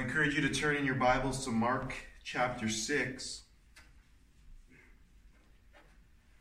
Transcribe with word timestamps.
I 0.00 0.04
encourage 0.04 0.34
you 0.34 0.40
to 0.40 0.48
turn 0.48 0.76
in 0.76 0.86
your 0.86 0.94
Bibles 0.94 1.44
to 1.44 1.50
Mark 1.50 1.92
chapter 2.24 2.70
6. 2.70 3.42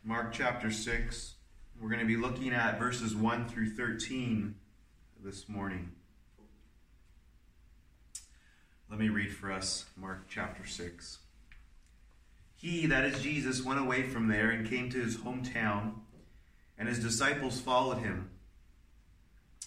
Mark 0.02 0.32
chapter 0.32 0.72
6. 0.72 1.34
We're 1.78 1.90
going 1.90 2.00
to 2.00 2.06
be 2.06 2.16
looking 2.16 2.54
at 2.54 2.80
verses 2.80 3.18
1 3.18 3.50
through 3.50 3.72
13 3.72 4.56
this 5.22 5.50
morning. 5.50 5.92
Let 8.90 8.98
me 8.98 9.10
read 9.10 9.36
for 9.36 9.52
us 9.52 9.88
Mark 9.98 10.28
chapter 10.30 10.66
6. 10.66 11.18
He, 12.56 12.86
that 12.86 13.04
is 13.04 13.22
Jesus, 13.22 13.62
went 13.62 13.82
away 13.82 14.04
from 14.04 14.30
there 14.30 14.52
and 14.52 14.70
came 14.70 14.90
to 14.90 15.04
his 15.04 15.18
hometown, 15.18 15.96
and 16.78 16.88
his 16.88 17.00
disciples 17.00 17.60
followed 17.60 17.98
him. 17.98 18.30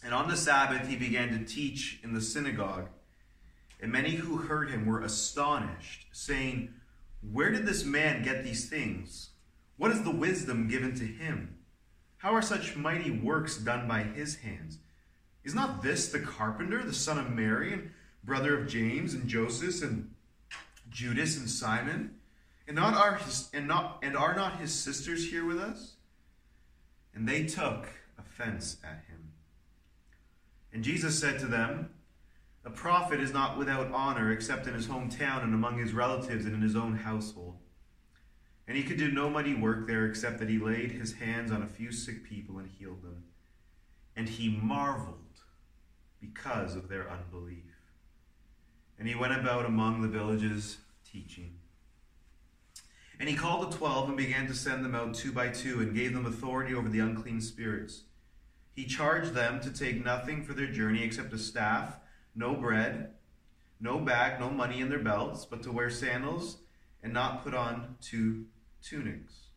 And 0.03 0.15
on 0.15 0.31
the 0.31 0.37
Sabbath 0.39 0.89
he 0.89 0.97
began 0.97 1.29
to 1.39 1.45
teach 1.45 2.01
in 2.03 2.15
the 2.15 2.23
synagogue. 2.23 2.89
And 3.83 3.91
many 3.91 4.11
who 4.11 4.37
heard 4.37 4.71
him 4.71 4.87
were 4.87 5.03
astonished, 5.03 6.07
saying, 6.13 6.73
Where 7.33 7.51
did 7.51 7.67
this 7.67 7.85
man 7.85 8.23
get 8.23 8.45
these 8.45 8.71
things? 8.71 9.31
What 9.77 9.91
is 9.91 10.05
the 10.05 10.13
wisdom 10.13 10.69
given 10.69 10.95
to 10.95 11.05
him? 11.05 11.57
How 12.19 12.33
are 12.33 12.43
such 12.43 12.77
mighty 12.77 13.11
works 13.11 13.59
done 13.59 13.89
by 13.89 14.05
his 14.05 14.37
hands? 14.37 14.79
Is 15.43 15.57
not 15.57 15.83
this 15.83 16.09
the 16.09 16.21
carpenter, 16.21 16.85
the 16.85 16.93
son 16.93 17.19
of 17.19 17.31
Mary, 17.31 17.73
and 17.73 17.91
brother 18.23 18.57
of 18.57 18.69
James 18.69 19.15
and 19.15 19.27
Joseph 19.27 19.83
and 19.83 20.15
Judas 20.89 21.37
and 21.37 21.51
Simon? 21.51 22.15
And 22.69 22.77
not 22.77 22.95
are 22.95 23.17
his, 23.17 23.51
and 23.53 23.67
not 23.67 23.99
and 24.05 24.17
are 24.17 24.37
not 24.37 24.61
his 24.61 24.73
sisters 24.73 25.29
here 25.29 25.45
with 25.45 25.59
us? 25.59 25.95
And 27.13 27.29
they 27.29 27.45
took 27.47 27.89
offense 28.17 28.77
at 28.85 29.03
him. 29.09 29.33
And 30.73 30.85
Jesus 30.85 31.19
said 31.19 31.41
to 31.41 31.47
them, 31.47 31.91
a 32.65 32.71
prophet 32.71 33.21
is 33.21 33.33
not 33.33 33.59
without 33.59 33.91
honor 33.93 34.31
except 34.31 34.67
in 34.67 34.75
his 34.75 34.87
hometown 34.87 35.43
and 35.43 35.55
among 35.55 35.79
his 35.79 35.93
relatives 35.93 36.45
and 36.47 36.55
in 36.55 36.63
his 36.63 36.77
own 36.77 36.97
household. 36.97 37.57
And 38.69 38.77
he 38.77 38.85
could 38.85 38.99
do 38.99 39.11
no 39.11 39.29
mighty 39.29 39.55
work 39.55 39.87
there 39.87 40.07
except 40.07 40.39
that 40.39 40.49
he 40.49 40.59
laid 40.59 40.93
his 40.93 41.15
hands 41.15 41.51
on 41.51 41.63
a 41.63 41.67
few 41.67 41.91
sick 41.91 42.25
people 42.25 42.59
and 42.59 42.69
healed 42.69 43.03
them. 43.03 43.25
And 44.15 44.29
he 44.29 44.49
marveled 44.49 45.19
because 46.21 46.77
of 46.77 46.89
their 46.89 47.11
unbelief. 47.11 47.65
And 48.99 49.09
he 49.09 49.17
went 49.17 49.35
about 49.35 49.67
among 49.67 50.01
the 50.01 50.09
villages 50.09 50.79
teaching. 51.05 51.57
And 53.19 53.29
he 53.29 53.35
called 53.35 53.71
the 53.71 53.77
twelve 53.77 54.09
and 54.09 54.17
began 54.17 54.47
to 54.47 54.55
send 54.55 54.85
them 54.85 54.95
out 54.95 55.15
two 55.15 55.33
by 55.33 55.49
two 55.49 55.81
and 55.81 55.95
gave 55.95 56.15
them 56.15 56.27
authority 56.27 56.75
over 56.75 56.89
the 56.89 57.01
unclean 57.01 57.41
spirits. 57.41 58.03
He 58.75 58.85
charged 58.85 59.35
them 59.35 59.61
to 59.61 59.71
take 59.71 60.05
nothing 60.05 60.45
for 60.45 60.55
their 60.55 60.67
journey 60.67 61.03
except 61.03 61.33
a 61.33 61.39
staff 61.39 61.97
no 62.35 62.55
bread, 62.55 63.11
no 63.81 63.99
bag, 63.99 64.41
no 64.41 64.51
money 64.51 64.81
in 64.81 64.89
their 64.89 64.99
belts, 64.99 65.45
but 65.45 65.63
to 65.63 65.73
wear 65.73 65.91
sandals 65.91 66.59
and 67.03 67.13
not 67.13 67.43
put 67.43 67.55
on 67.55 67.97
two 68.01 68.47
tunics. 68.83 69.49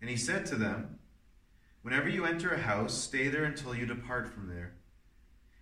And 0.00 0.10
he 0.10 0.16
said 0.16 0.46
to 0.46 0.56
them, 0.56 0.98
Whenever 1.82 2.08
you 2.08 2.26
enter 2.26 2.52
a 2.52 2.58
house, 2.58 2.94
stay 2.94 3.28
there 3.28 3.44
until 3.44 3.74
you 3.74 3.86
depart 3.86 4.28
from 4.28 4.48
there. 4.48 4.74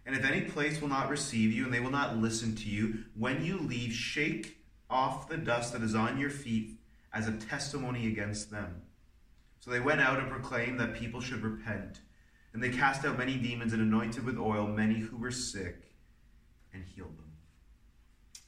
And 0.04 0.14
if 0.14 0.24
any 0.24 0.42
place 0.42 0.80
will 0.80 0.88
not 0.88 1.10
receive 1.10 1.52
you 1.52 1.64
and 1.64 1.74
they 1.74 1.80
will 1.80 1.90
not 1.90 2.16
listen 2.16 2.54
to 2.56 2.68
you, 2.68 3.04
when 3.14 3.44
you 3.44 3.58
leave, 3.58 3.92
shake 3.92 4.58
off 4.88 5.28
the 5.28 5.36
dust 5.36 5.72
that 5.72 5.82
is 5.82 5.94
on 5.94 6.18
your 6.18 6.30
feet 6.30 6.78
as 7.12 7.28
a 7.28 7.32
testimony 7.32 8.06
against 8.06 8.50
them. 8.50 8.82
So 9.60 9.70
they 9.70 9.80
went 9.80 10.00
out 10.00 10.18
and 10.18 10.30
proclaimed 10.30 10.78
that 10.80 10.94
people 10.94 11.20
should 11.20 11.42
repent. 11.42 12.00
And 12.56 12.62
they 12.62 12.70
cast 12.70 13.04
out 13.04 13.18
many 13.18 13.36
demons 13.36 13.74
and 13.74 13.82
anointed 13.82 14.24
with 14.24 14.38
oil 14.38 14.66
many 14.66 14.94
who 14.94 15.18
were 15.18 15.30
sick 15.30 15.92
and 16.72 16.82
healed 16.82 17.18
them. 17.18 17.32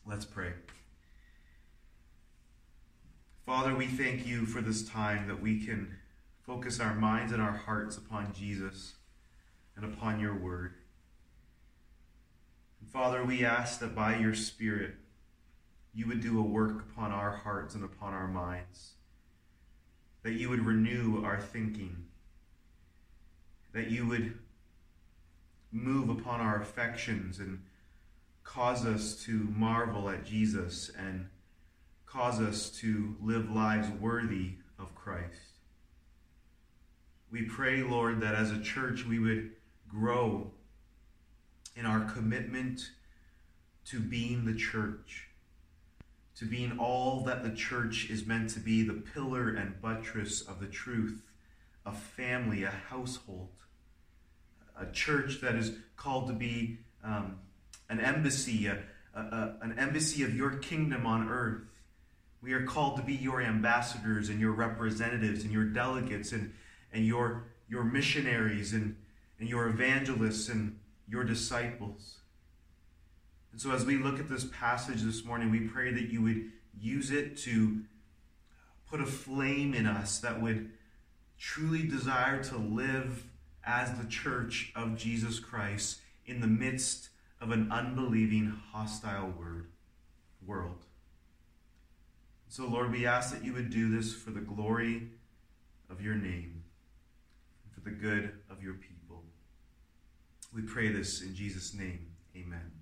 Let's 0.07 0.25
pray. 0.25 0.53
Father, 3.45 3.75
we 3.75 3.87
thank 3.87 4.27
you 4.27 4.47
for 4.47 4.63
this 4.63 4.89
time 4.89 5.29
that 5.29 5.43
we 5.43 5.63
can 5.63 5.99
focus 6.41 6.81
our 6.81 6.95
minds 6.95 7.33
and 7.33 7.43
our 7.43 7.53
hearts 7.53 7.99
upon 7.99 8.33
Jesus 8.33 8.95
and 9.77 9.85
upon 9.85 10.21
your 10.21 10.35
word. 10.35 10.73
And 12.81 12.89
Father, 12.89 13.23
we 13.23 13.45
ask 13.45 13.79
that 13.81 13.95
by 13.95 14.17
your 14.17 14.33
Spirit, 14.35 14.95
you 15.93 16.09
would 16.09 16.23
do 16.23 16.39
a 16.39 16.43
work 16.43 16.81
upon 16.91 17.13
our 17.13 17.33
hearts 17.33 17.75
and 17.75 17.85
upon 17.85 18.15
our 18.15 18.27
minds, 18.27 18.95
that 20.23 20.33
you 20.33 20.49
would 20.49 20.65
renew 20.65 21.23
our 21.27 21.39
thinking 21.39 22.08
that 23.73 23.91
you 23.91 24.07
would 24.07 24.39
move 25.71 26.09
upon 26.09 26.41
our 26.41 26.61
affections 26.61 27.39
and 27.39 27.63
cause 28.43 28.87
us 28.87 29.23
to 29.25 29.49
marvel 29.55 30.09
at 30.09 30.25
Jesus 30.25 30.91
and 30.99 31.29
cause 32.07 32.41
us 32.41 32.71
to 32.71 33.17
live 33.21 33.51
lives 33.51 33.89
worthy 34.01 34.53
of 34.79 34.95
Christ. 34.95 35.59
We 37.31 37.43
pray, 37.43 37.83
Lord, 37.83 38.23
that 38.23 38.35
as 38.35 38.51
a 38.51 38.61
church 38.61 39.05
we 39.05 39.19
would 39.19 39.51
grow 39.87 40.53
in 41.77 41.85
our 41.85 42.01
commitment 42.01 42.91
to 43.87 44.01
being 44.01 44.47
the 44.47 44.55
church, 44.55 45.29
to 46.37 46.47
being 46.47 46.79
all 46.79 47.25
that 47.25 47.43
the 47.43 47.55
church 47.55 48.09
is 48.09 48.27
meant 48.27 48.51
to 48.51 48.61
be 48.61 48.83
the 48.83 48.95
pillar 48.95 49.51
and 49.51 49.81
buttress 49.81 50.41
of 50.41 50.61
the 50.61 50.67
truth, 50.67 51.23
a 51.89 51.93
family, 51.93 52.65
a 52.65 52.71
household 52.71 53.49
a 54.81 54.87
church 54.93 55.41
that 55.41 55.55
is 55.55 55.73
called 55.97 56.29
to 56.29 56.33
be 56.33 56.79
um, 57.05 57.39
an 57.89 58.01
embassy, 58.01 58.67
a, 58.67 58.79
a, 59.15 59.21
a, 59.21 59.57
an 59.63 59.75
embassy 59.79 60.23
of 60.23 60.37
your 60.37 60.51
kingdom 60.51 61.07
on 61.07 61.29
earth. 61.29 61.63
We 62.41 62.53
are 62.53 62.65
called 62.65 62.97
to 62.97 63.03
be 63.03 63.15
your 63.15 63.43
ambassadors 63.43 64.29
and 64.29 64.39
your 64.39 64.53
representatives 64.53 65.43
and 65.43 65.53
your 65.53 65.65
delegates 65.65 66.33
and, 66.33 66.53
and 66.93 67.05
your, 67.05 67.45
your 67.69 67.83
missionaries 67.83 68.73
and, 68.73 68.97
and 69.41 69.49
your 69.49 69.69
evangelists 69.69 70.49
and 70.49 70.79
your 71.09 71.25
disciples. 71.25 72.19
And 73.51 73.61
so, 73.61 73.73
as 73.73 73.85
we 73.85 73.97
look 73.97 74.21
at 74.21 74.29
this 74.29 74.45
passage 74.45 75.03
this 75.03 75.25
morning, 75.25 75.51
we 75.51 75.61
pray 75.61 75.93
that 75.93 76.13
you 76.13 76.23
would 76.23 76.45
use 76.81 77.11
it 77.11 77.37
to 77.39 77.81
put 78.89 79.01
a 79.01 79.07
flame 79.07 79.75
in 79.75 79.87
us 79.87 80.21
that 80.21 80.41
would 80.41 80.71
truly 81.39 81.83
desire 81.83 82.43
to 82.45 82.57
live 82.57 83.25
as 83.65 83.99
the 83.99 84.07
church 84.07 84.73
of 84.75 84.97
Jesus 84.97 85.39
Christ 85.39 86.01
in 86.27 86.41
the 86.41 86.47
midst 86.47 87.11
of 87.41 87.51
an 87.51 87.71
unbelieving, 87.71 88.61
hostile 88.73 89.33
word, 89.39 89.69
world. 90.45 90.85
So, 92.49 92.67
Lord, 92.67 92.91
we 92.91 93.07
ask 93.07 93.33
that 93.33 93.45
you 93.45 93.53
would 93.53 93.71
do 93.71 93.95
this 93.95 94.15
for 94.15 94.31
the 94.31 94.41
glory 94.41 95.09
of 95.91 96.01
your 96.01 96.15
name, 96.15 96.65
for 97.73 97.81
the 97.81 97.91
good 97.91 98.33
of 98.51 98.63
your 98.63 98.75
people. 98.75 99.25
We 100.55 100.63
pray 100.63 100.89
this 100.91 101.21
in 101.21 101.35
Jesus' 101.35 101.75
name. 101.75 102.07
Amen. 102.35 102.78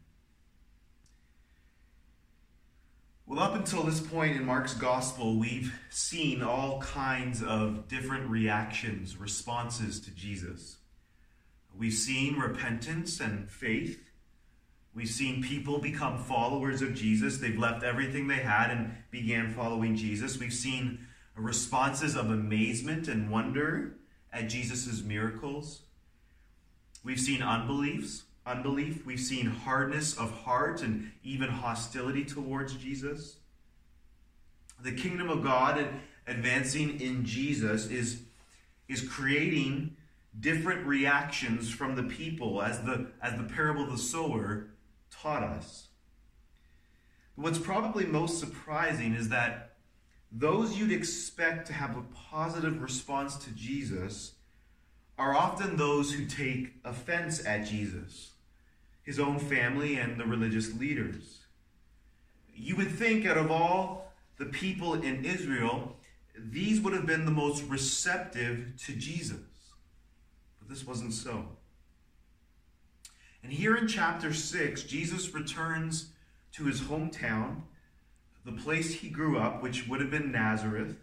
Well, 3.28 3.40
up 3.40 3.56
until 3.56 3.82
this 3.82 3.98
point 3.98 4.36
in 4.36 4.44
Mark's 4.44 4.74
gospel, 4.74 5.36
we've 5.36 5.76
seen 5.90 6.44
all 6.44 6.80
kinds 6.80 7.42
of 7.42 7.88
different 7.88 8.30
reactions, 8.30 9.16
responses 9.16 9.98
to 10.02 10.12
Jesus. 10.12 10.76
We've 11.76 11.92
seen 11.92 12.38
repentance 12.38 13.18
and 13.18 13.50
faith. 13.50 14.10
We've 14.94 15.08
seen 15.08 15.42
people 15.42 15.80
become 15.80 16.22
followers 16.22 16.82
of 16.82 16.94
Jesus. 16.94 17.38
They've 17.38 17.58
left 17.58 17.82
everything 17.82 18.28
they 18.28 18.36
had 18.36 18.70
and 18.70 18.94
began 19.10 19.52
following 19.52 19.96
Jesus. 19.96 20.38
We've 20.38 20.54
seen 20.54 21.00
responses 21.34 22.14
of 22.14 22.30
amazement 22.30 23.08
and 23.08 23.28
wonder 23.28 23.96
at 24.32 24.48
Jesus' 24.48 25.02
miracles. 25.02 25.82
We've 27.02 27.20
seen 27.20 27.42
unbeliefs, 27.42 28.22
unbelief. 28.46 29.04
We've 29.04 29.20
seen 29.20 29.46
hardness 29.46 30.16
of 30.16 30.30
heart 30.30 30.82
and 30.82 31.10
even 31.24 31.48
hostility 31.48 32.24
towards 32.24 32.74
Jesus. 32.74 33.38
The 34.80 34.92
kingdom 34.92 35.28
of 35.28 35.42
God 35.42 35.86
advancing 36.26 37.00
in 37.00 37.24
Jesus 37.24 37.88
is, 37.88 38.22
is 38.88 39.00
creating 39.00 39.96
different 40.38 40.86
reactions 40.86 41.70
from 41.70 41.96
the 41.96 42.02
people 42.02 42.62
as 42.62 42.80
the, 42.82 43.08
as 43.22 43.36
the 43.36 43.44
parable 43.44 43.84
of 43.84 43.90
the 43.90 43.98
sower 43.98 44.68
taught 45.10 45.42
us. 45.42 45.88
What's 47.34 47.58
probably 47.58 48.06
most 48.06 48.38
surprising 48.38 49.14
is 49.14 49.28
that 49.30 49.72
those 50.32 50.76
you'd 50.76 50.92
expect 50.92 51.66
to 51.68 51.72
have 51.72 51.96
a 51.96 52.02
positive 52.30 52.82
response 52.82 53.36
to 53.36 53.50
Jesus 53.50 54.32
are 55.18 55.34
often 55.34 55.76
those 55.76 56.12
who 56.12 56.26
take 56.26 56.74
offense 56.84 57.44
at 57.46 57.66
Jesus 57.66 58.32
his 59.06 59.18
own 59.20 59.38
family, 59.38 59.96
and 59.96 60.20
the 60.20 60.26
religious 60.26 60.74
leaders. 60.78 61.46
You 62.52 62.76
would 62.76 62.90
think, 62.90 63.24
out 63.24 63.38
of 63.38 63.50
all 63.50 64.12
the 64.36 64.46
people 64.46 64.94
in 64.94 65.24
Israel, 65.24 65.96
these 66.36 66.80
would 66.80 66.92
have 66.92 67.06
been 67.06 67.24
the 67.24 67.30
most 67.30 67.62
receptive 67.64 68.74
to 68.84 68.92
Jesus. 68.92 69.38
But 70.58 70.68
this 70.68 70.84
wasn't 70.84 71.14
so. 71.14 71.46
And 73.42 73.52
here 73.52 73.76
in 73.76 73.86
chapter 73.86 74.34
6, 74.34 74.82
Jesus 74.82 75.32
returns 75.32 76.10
to 76.52 76.64
his 76.64 76.80
hometown, 76.80 77.62
the 78.44 78.52
place 78.52 78.92
he 78.92 79.08
grew 79.08 79.38
up, 79.38 79.62
which 79.62 79.86
would 79.86 80.00
have 80.00 80.10
been 80.10 80.32
Nazareth. 80.32 80.96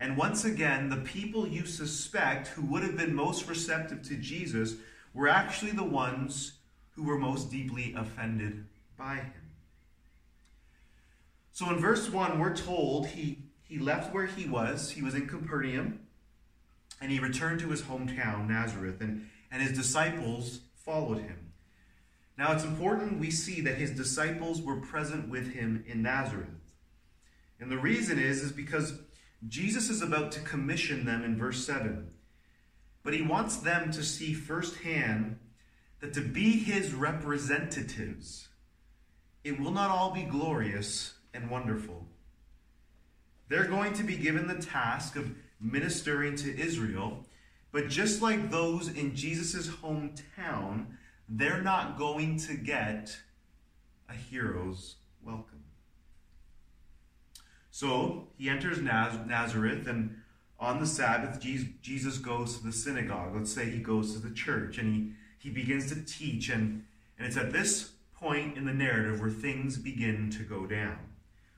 And 0.00 0.16
once 0.16 0.44
again, 0.44 0.88
the 0.88 0.96
people 0.96 1.46
you 1.46 1.66
suspect 1.66 2.48
who 2.48 2.62
would 2.62 2.82
have 2.82 2.96
been 2.96 3.14
most 3.14 3.48
receptive 3.48 4.02
to 4.08 4.16
Jesus 4.16 4.76
were 5.12 5.28
actually 5.28 5.72
the 5.72 5.84
ones 5.84 6.54
who 6.94 7.04
were 7.04 7.18
most 7.18 7.50
deeply 7.50 7.94
offended 7.96 8.66
by 8.96 9.16
him. 9.16 9.32
So 11.52 11.70
in 11.70 11.78
verse 11.78 12.08
1, 12.08 12.38
we're 12.38 12.56
told 12.56 13.08
he, 13.08 13.38
he 13.62 13.78
left 13.78 14.14
where 14.14 14.26
he 14.26 14.48
was, 14.48 14.90
he 14.90 15.02
was 15.02 15.14
in 15.14 15.26
Capernaum, 15.26 16.00
and 17.00 17.10
he 17.10 17.18
returned 17.18 17.60
to 17.60 17.68
his 17.68 17.82
hometown, 17.82 18.48
Nazareth, 18.48 19.00
and, 19.00 19.28
and 19.50 19.62
his 19.62 19.76
disciples 19.76 20.60
followed 20.74 21.18
him. 21.18 21.52
Now 22.38 22.52
it's 22.52 22.64
important 22.64 23.20
we 23.20 23.30
see 23.30 23.60
that 23.62 23.76
his 23.76 23.90
disciples 23.90 24.62
were 24.62 24.80
present 24.80 25.28
with 25.28 25.52
him 25.52 25.84
in 25.86 26.02
Nazareth. 26.02 26.48
And 27.60 27.70
the 27.70 27.78
reason 27.78 28.18
is, 28.18 28.42
is 28.42 28.52
because 28.52 28.98
Jesus 29.46 29.90
is 29.90 30.02
about 30.02 30.32
to 30.32 30.40
commission 30.40 31.04
them 31.04 31.22
in 31.22 31.36
verse 31.36 31.64
7. 31.64 32.08
But 33.02 33.14
he 33.14 33.22
wants 33.22 33.58
them 33.58 33.90
to 33.92 34.02
see 34.02 34.32
firsthand 34.32 35.38
that 36.02 36.12
to 36.12 36.20
be 36.20 36.58
his 36.58 36.92
representatives, 36.92 38.48
it 39.44 39.58
will 39.58 39.70
not 39.70 39.88
all 39.88 40.10
be 40.10 40.24
glorious 40.24 41.14
and 41.32 41.48
wonderful. 41.48 42.04
They're 43.48 43.68
going 43.68 43.94
to 43.94 44.02
be 44.02 44.16
given 44.16 44.48
the 44.48 44.56
task 44.56 45.14
of 45.16 45.30
ministering 45.60 46.34
to 46.36 46.60
Israel, 46.60 47.24
but 47.70 47.88
just 47.88 48.20
like 48.20 48.50
those 48.50 48.88
in 48.88 49.14
Jesus' 49.14 49.68
hometown, 49.68 50.86
they're 51.28 51.62
not 51.62 51.96
going 51.96 52.36
to 52.40 52.54
get 52.54 53.16
a 54.08 54.12
hero's 54.12 54.96
welcome. 55.22 55.62
So 57.70 58.26
he 58.36 58.48
enters 58.48 58.82
Nazareth, 58.82 59.86
and 59.86 60.16
on 60.58 60.80
the 60.80 60.86
Sabbath, 60.86 61.40
Jesus 61.40 62.18
goes 62.18 62.58
to 62.58 62.64
the 62.64 62.72
synagogue. 62.72 63.36
Let's 63.36 63.52
say 63.52 63.70
he 63.70 63.78
goes 63.78 64.12
to 64.14 64.18
the 64.18 64.34
church, 64.34 64.78
and 64.78 64.94
he, 64.94 65.12
he 65.42 65.50
begins 65.50 65.88
to 65.92 66.04
teach. 66.04 66.48
And, 66.48 66.84
and 67.18 67.26
it's 67.26 67.36
at 67.36 67.52
this 67.52 67.92
point 68.14 68.56
in 68.56 68.64
the 68.64 68.72
narrative 68.72 69.20
where 69.20 69.30
things 69.30 69.76
begin 69.76 70.30
to 70.30 70.44
go 70.44 70.66
down. 70.66 70.98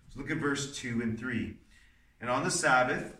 So 0.08 0.20
look 0.20 0.30
at 0.30 0.38
verse 0.38 0.76
2 0.78 1.02
and 1.02 1.18
3. 1.18 1.54
And 2.20 2.30
on 2.30 2.44
the 2.44 2.50
Sabbath, 2.50 3.16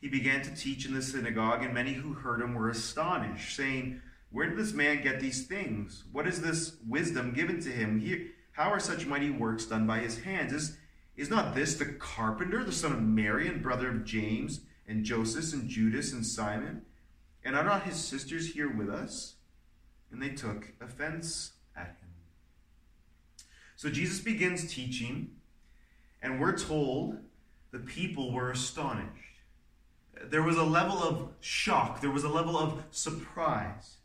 he 0.00 0.08
began 0.08 0.42
to 0.42 0.54
teach 0.54 0.84
in 0.84 0.94
the 0.94 1.02
synagogue, 1.02 1.62
and 1.62 1.72
many 1.72 1.92
who 1.92 2.12
heard 2.12 2.40
him 2.40 2.54
were 2.54 2.68
astonished, 2.68 3.54
saying, 3.54 4.02
Where 4.30 4.48
did 4.48 4.58
this 4.58 4.72
man 4.72 5.00
get 5.00 5.20
these 5.20 5.46
things? 5.46 6.02
What 6.10 6.26
is 6.26 6.40
this 6.40 6.76
wisdom 6.88 7.32
given 7.32 7.60
to 7.60 7.68
him? 7.68 8.00
He, 8.00 8.30
how 8.50 8.70
are 8.70 8.80
such 8.80 9.06
mighty 9.06 9.30
works 9.30 9.66
done 9.66 9.86
by 9.86 10.00
his 10.00 10.18
hands? 10.22 10.52
Is, 10.52 10.76
is 11.16 11.30
not 11.30 11.54
this 11.54 11.76
the 11.76 11.84
carpenter, 11.84 12.64
the 12.64 12.72
son 12.72 12.90
of 12.90 13.00
Mary, 13.00 13.46
and 13.46 13.62
brother 13.62 13.90
of 13.90 14.04
James, 14.04 14.62
and 14.88 15.04
Joseph, 15.04 15.52
and 15.52 15.68
Judas, 15.68 16.12
and 16.12 16.26
Simon? 16.26 16.82
And 17.44 17.54
are 17.54 17.64
not 17.64 17.84
his 17.84 17.96
sisters 17.96 18.54
here 18.54 18.74
with 18.74 18.88
us? 18.88 19.36
And 20.12 20.22
they 20.22 20.30
took 20.30 20.72
offense 20.80 21.52
at 21.74 21.86
him. 21.86 22.10
So 23.76 23.88
Jesus 23.88 24.20
begins 24.20 24.72
teaching 24.72 25.30
and 26.20 26.40
we're 26.40 26.56
told 26.56 27.16
the 27.72 27.78
people 27.78 28.32
were 28.32 28.50
astonished. 28.50 29.08
There 30.24 30.42
was 30.42 30.56
a 30.56 30.62
level 30.62 31.02
of 31.02 31.30
shock, 31.40 32.00
there 32.00 32.10
was 32.10 32.24
a 32.24 32.28
level 32.28 32.56
of 32.56 32.84
surprise. 32.90 33.96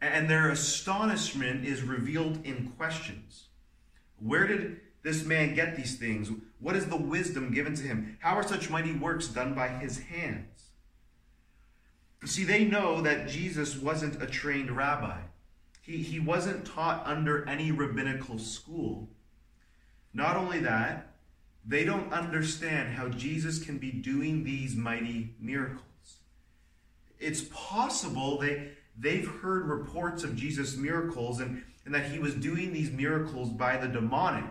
And 0.00 0.30
their 0.30 0.50
astonishment 0.50 1.66
is 1.66 1.82
revealed 1.82 2.44
in 2.44 2.72
questions. 2.76 3.48
Where 4.18 4.46
did 4.46 4.80
this 5.02 5.24
man 5.24 5.54
get 5.54 5.76
these 5.76 5.96
things? 5.96 6.30
What 6.60 6.76
is 6.76 6.86
the 6.86 6.96
wisdom 6.96 7.52
given 7.52 7.74
to 7.74 7.82
him? 7.82 8.16
How 8.20 8.34
are 8.34 8.46
such 8.46 8.70
mighty 8.70 8.92
works 8.92 9.28
done 9.28 9.54
by 9.54 9.68
his 9.68 9.98
hands? 9.98 10.65
See, 12.26 12.44
they 12.44 12.64
know 12.64 13.00
that 13.02 13.28
Jesus 13.28 13.76
wasn't 13.76 14.20
a 14.20 14.26
trained 14.26 14.76
rabbi. 14.76 15.20
He, 15.80 15.98
he 15.98 16.18
wasn't 16.18 16.66
taught 16.66 17.06
under 17.06 17.48
any 17.48 17.70
rabbinical 17.70 18.38
school. 18.38 19.08
Not 20.12 20.36
only 20.36 20.58
that, 20.60 21.14
they 21.64 21.84
don't 21.84 22.12
understand 22.12 22.94
how 22.94 23.08
Jesus 23.08 23.62
can 23.62 23.78
be 23.78 23.92
doing 23.92 24.42
these 24.42 24.74
mighty 24.74 25.34
miracles. 25.38 25.82
It's 27.20 27.42
possible 27.52 28.38
they, 28.38 28.70
they've 28.98 29.28
heard 29.40 29.66
reports 29.66 30.24
of 30.24 30.36
Jesus' 30.36 30.76
miracles 30.76 31.40
and, 31.40 31.62
and 31.84 31.94
that 31.94 32.10
he 32.10 32.18
was 32.18 32.34
doing 32.34 32.72
these 32.72 32.90
miracles 32.90 33.50
by 33.50 33.76
the 33.76 33.88
demonic, 33.88 34.44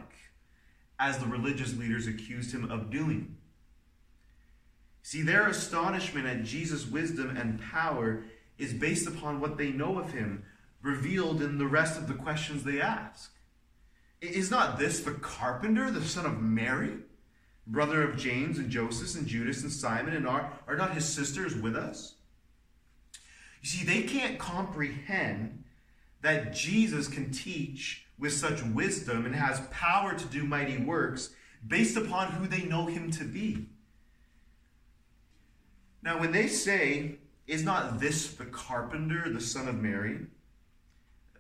as 0.98 1.18
the 1.18 1.28
religious 1.28 1.76
leaders 1.76 2.08
accused 2.08 2.54
him 2.54 2.72
of 2.72 2.90
doing. 2.90 3.36
See, 5.06 5.22
their 5.22 5.48
astonishment 5.48 6.26
at 6.26 6.46
Jesus' 6.46 6.88
wisdom 6.88 7.38
and 7.38 7.62
power 7.62 8.24
is 8.58 8.74
based 8.74 9.08
upon 9.08 9.40
what 9.40 9.56
they 9.56 9.70
know 9.70 10.00
of 10.00 10.14
him, 10.14 10.44
revealed 10.82 11.44
in 11.44 11.60
the 11.60 11.68
rest 11.68 11.96
of 11.96 12.08
the 12.08 12.16
questions 12.16 12.64
they 12.64 12.82
ask. 12.82 13.32
Is 14.20 14.50
not 14.50 14.80
this 14.80 15.02
the 15.02 15.12
carpenter, 15.12 15.92
the 15.92 16.04
son 16.04 16.26
of 16.26 16.42
Mary, 16.42 16.98
brother 17.68 18.02
of 18.02 18.18
James 18.18 18.58
and 18.58 18.72
Joseph 18.72 19.16
and 19.16 19.28
Judas 19.28 19.62
and 19.62 19.72
Simon, 19.72 20.16
and 20.16 20.28
are, 20.28 20.52
are 20.68 20.76
not 20.76 20.96
his 20.96 21.06
sisters 21.06 21.54
with 21.54 21.76
us? 21.76 22.16
You 23.62 23.70
see, 23.70 23.86
they 23.86 24.02
can't 24.08 24.40
comprehend 24.40 25.66
that 26.24 26.52
Jesus 26.52 27.08
can 27.08 27.30
teach 27.30 28.08
with 28.18 28.34
such 28.34 28.64
wisdom 28.64 29.28
and 29.28 29.36
has 29.36 29.62
power 29.70 30.16
to 30.16 30.26
do 30.26 30.46
mighty 30.46 30.80
works 30.80 31.30
based 31.68 31.96
upon 31.96 32.32
who 32.32 32.48
they 32.48 32.64
know 32.64 32.88
him 32.88 33.12
to 33.12 33.24
be. 33.24 33.68
Now, 36.06 36.20
when 36.20 36.32
they 36.32 36.48
say, 36.48 37.16
Is 37.48 37.64
not 37.64 38.00
this 38.00 38.36
the 38.36 38.46
carpenter, 38.46 39.28
the 39.28 39.42
son 39.42 39.68
of 39.68 39.76
Mary? 39.76 40.20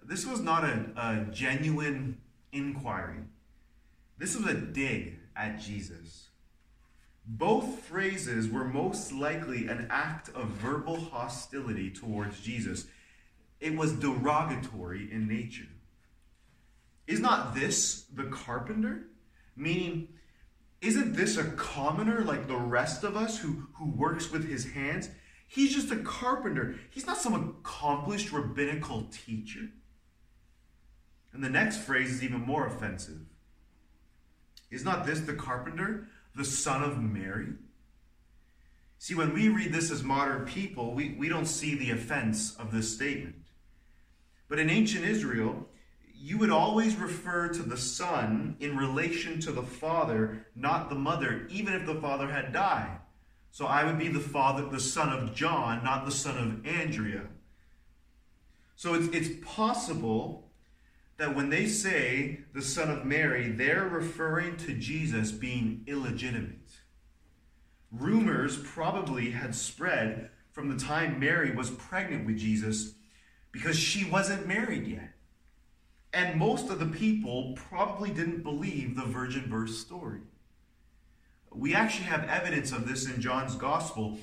This 0.03 0.25
was 0.25 0.41
not 0.41 0.63
a, 0.63 0.85
a 0.97 1.25
genuine 1.31 2.17
inquiry. 2.51 3.19
This 4.17 4.35
was 4.35 4.47
a 4.47 4.55
dig 4.55 5.19
at 5.35 5.59
Jesus. 5.59 6.29
Both 7.27 7.79
phrases 7.83 8.49
were 8.49 8.65
most 8.65 9.11
likely 9.11 9.67
an 9.67 9.87
act 9.89 10.29
of 10.29 10.47
verbal 10.47 10.99
hostility 10.99 11.91
towards 11.91 12.39
Jesus. 12.39 12.85
It 13.59 13.75
was 13.75 13.93
derogatory 13.93 15.11
in 15.11 15.27
nature. 15.27 15.67
Is 17.07 17.19
not 17.19 17.55
this 17.55 18.05
the 18.13 18.25
carpenter? 18.25 19.07
Meaning, 19.55 20.09
isn't 20.81 21.13
this 21.13 21.37
a 21.37 21.45
commoner 21.51 22.21
like 22.21 22.47
the 22.47 22.57
rest 22.57 23.03
of 23.03 23.15
us 23.15 23.39
who, 23.39 23.67
who 23.73 23.89
works 23.89 24.31
with 24.31 24.49
his 24.49 24.71
hands? 24.71 25.09
He's 25.47 25.73
just 25.73 25.91
a 25.91 25.97
carpenter. 25.97 26.75
He's 26.89 27.07
not 27.07 27.17
some 27.17 27.33
accomplished 27.33 28.31
rabbinical 28.31 29.07
teacher. 29.11 29.69
And 31.33 31.43
the 31.43 31.49
next 31.49 31.77
phrase 31.77 32.11
is 32.11 32.23
even 32.23 32.41
more 32.41 32.67
offensive. 32.67 33.19
Is 34.71 34.83
not 34.83 35.05
this 35.05 35.21
the 35.21 35.33
carpenter, 35.33 36.07
the 36.35 36.45
son 36.45 36.83
of 36.83 37.01
Mary? 37.01 37.53
See, 38.97 39.15
when 39.15 39.33
we 39.33 39.49
read 39.49 39.71
this 39.71 39.91
as 39.91 40.03
modern 40.03 40.45
people, 40.45 40.93
we, 40.93 41.15
we 41.17 41.29
don't 41.29 41.45
see 41.45 41.75
the 41.75 41.91
offense 41.91 42.55
of 42.55 42.71
this 42.71 42.93
statement. 42.93 43.35
But 44.47 44.59
in 44.59 44.69
ancient 44.69 45.05
Israel, 45.05 45.67
you 46.25 46.39
would 46.39 46.49
always 46.49 46.95
refer 46.95 47.49
to 47.49 47.61
the 47.61 47.77
son 47.77 48.55
in 48.59 48.75
relation 48.75 49.39
to 49.39 49.51
the 49.51 49.61
father, 49.61 50.43
not 50.55 50.89
the 50.89 50.95
mother, 50.95 51.45
even 51.51 51.71
if 51.75 51.85
the 51.85 52.01
father 52.01 52.27
had 52.27 52.51
died. 52.51 52.97
So 53.51 53.67
I 53.67 53.83
would 53.83 53.99
be 53.99 54.07
the 54.07 54.19
father, 54.19 54.65
the 54.65 54.79
son 54.79 55.09
of 55.13 55.35
John, 55.35 55.83
not 55.83 56.03
the 56.03 56.11
son 56.11 56.35
of 56.39 56.65
Andrea. 56.65 57.27
So 58.75 58.95
it's, 58.95 59.07
it's 59.15 59.45
possible 59.45 60.49
that 61.17 61.35
when 61.35 61.51
they 61.51 61.67
say 61.67 62.39
the 62.55 62.61
Son 62.63 62.89
of 62.89 63.05
Mary, 63.05 63.51
they're 63.51 63.87
referring 63.87 64.57
to 64.57 64.73
Jesus 64.73 65.31
being 65.31 65.83
illegitimate. 65.85 66.71
Rumors 67.91 68.57
probably 68.57 69.29
had 69.29 69.53
spread 69.53 70.31
from 70.51 70.69
the 70.69 70.83
time 70.83 71.19
Mary 71.19 71.55
was 71.55 71.69
pregnant 71.69 72.25
with 72.25 72.39
Jesus 72.39 72.95
because 73.51 73.77
she 73.77 74.09
wasn't 74.09 74.47
married 74.47 74.87
yet. 74.87 75.14
And 76.15 76.39
most 76.39 76.69
of 76.69 76.79
the 76.79 76.85
people 76.85 77.57
probably 77.69 78.09
didn't 78.09 78.41
believe 78.41 78.95
the 78.95 79.03
virgin 79.03 79.49
birth 79.49 79.71
story. 79.71 80.21
We 81.51 81.75
actually 81.75 82.05
have 82.05 82.23
evidence 82.29 82.71
of 82.71 82.87
this 82.87 83.05
in 83.05 83.21
John's 83.21 83.55
gospel. 83.55 84.17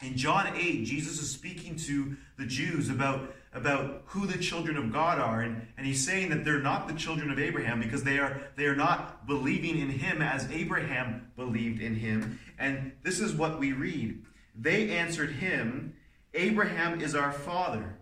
In 0.00 0.16
John 0.16 0.50
8, 0.56 0.84
Jesus 0.86 1.20
is 1.20 1.30
speaking 1.30 1.76
to 1.76 2.16
the 2.38 2.46
Jews 2.46 2.88
about 2.88 3.34
about 3.52 4.02
who 4.06 4.26
the 4.26 4.38
children 4.38 4.76
of 4.76 4.92
God 4.92 5.18
are. 5.18 5.40
And, 5.40 5.66
and 5.76 5.86
he's 5.86 6.06
saying 6.06 6.30
that 6.30 6.44
they're 6.44 6.62
not 6.62 6.86
the 6.86 6.94
children 6.94 7.30
of 7.30 7.38
Abraham 7.38 7.80
because 7.80 8.04
they 8.04 8.18
are, 8.18 8.40
they 8.56 8.66
are 8.66 8.76
not 8.76 9.26
believing 9.26 9.78
in 9.78 9.90
him 9.90 10.22
as 10.22 10.48
Abraham 10.52 11.32
believed 11.36 11.82
in 11.82 11.96
him. 11.96 12.38
And 12.60 12.92
this 13.02 13.18
is 13.18 13.34
what 13.34 13.58
we 13.58 13.72
read. 13.72 14.24
They 14.54 14.90
answered 14.90 15.32
him, 15.32 15.96
Abraham 16.32 17.00
is 17.00 17.16
our 17.16 17.32
father. 17.32 17.96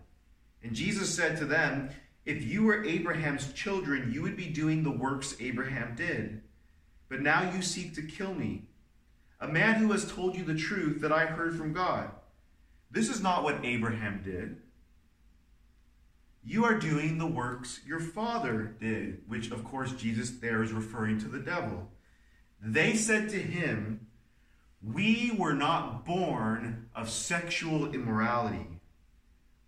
And 0.61 0.75
Jesus 0.75 1.13
said 1.13 1.37
to 1.37 1.45
them, 1.45 1.89
If 2.29 2.43
you 2.43 2.61
were 2.61 2.85
Abraham's 2.85 3.51
children, 3.53 4.11
you 4.13 4.21
would 4.21 4.37
be 4.37 4.45
doing 4.45 4.83
the 4.83 4.91
works 4.91 5.35
Abraham 5.39 5.95
did. 5.95 6.43
But 7.09 7.23
now 7.23 7.51
you 7.51 7.63
seek 7.63 7.95
to 7.95 8.03
kill 8.03 8.35
me, 8.35 8.65
a 9.41 9.47
man 9.47 9.77
who 9.77 9.91
has 9.93 10.11
told 10.11 10.35
you 10.35 10.43
the 10.43 10.53
truth 10.53 11.01
that 11.01 11.11
I 11.11 11.25
heard 11.25 11.57
from 11.57 11.73
God. 11.73 12.11
This 12.91 13.09
is 13.09 13.19
not 13.19 13.43
what 13.43 13.65
Abraham 13.65 14.21
did. 14.23 14.57
You 16.43 16.65
are 16.65 16.77
doing 16.77 17.17
the 17.17 17.25
works 17.25 17.79
your 17.83 17.99
father 17.99 18.75
did, 18.79 19.23
which, 19.27 19.49
of 19.49 19.63
course, 19.63 19.93
Jesus 19.93 20.29
there 20.29 20.61
is 20.61 20.71
referring 20.71 21.17
to 21.21 21.27
the 21.27 21.39
devil. 21.39 21.89
They 22.61 22.93
said 22.93 23.29
to 23.29 23.39
him, 23.39 24.05
We 24.83 25.31
were 25.35 25.55
not 25.55 26.05
born 26.05 26.89
of 26.93 27.09
sexual 27.09 27.91
immorality. 27.91 28.67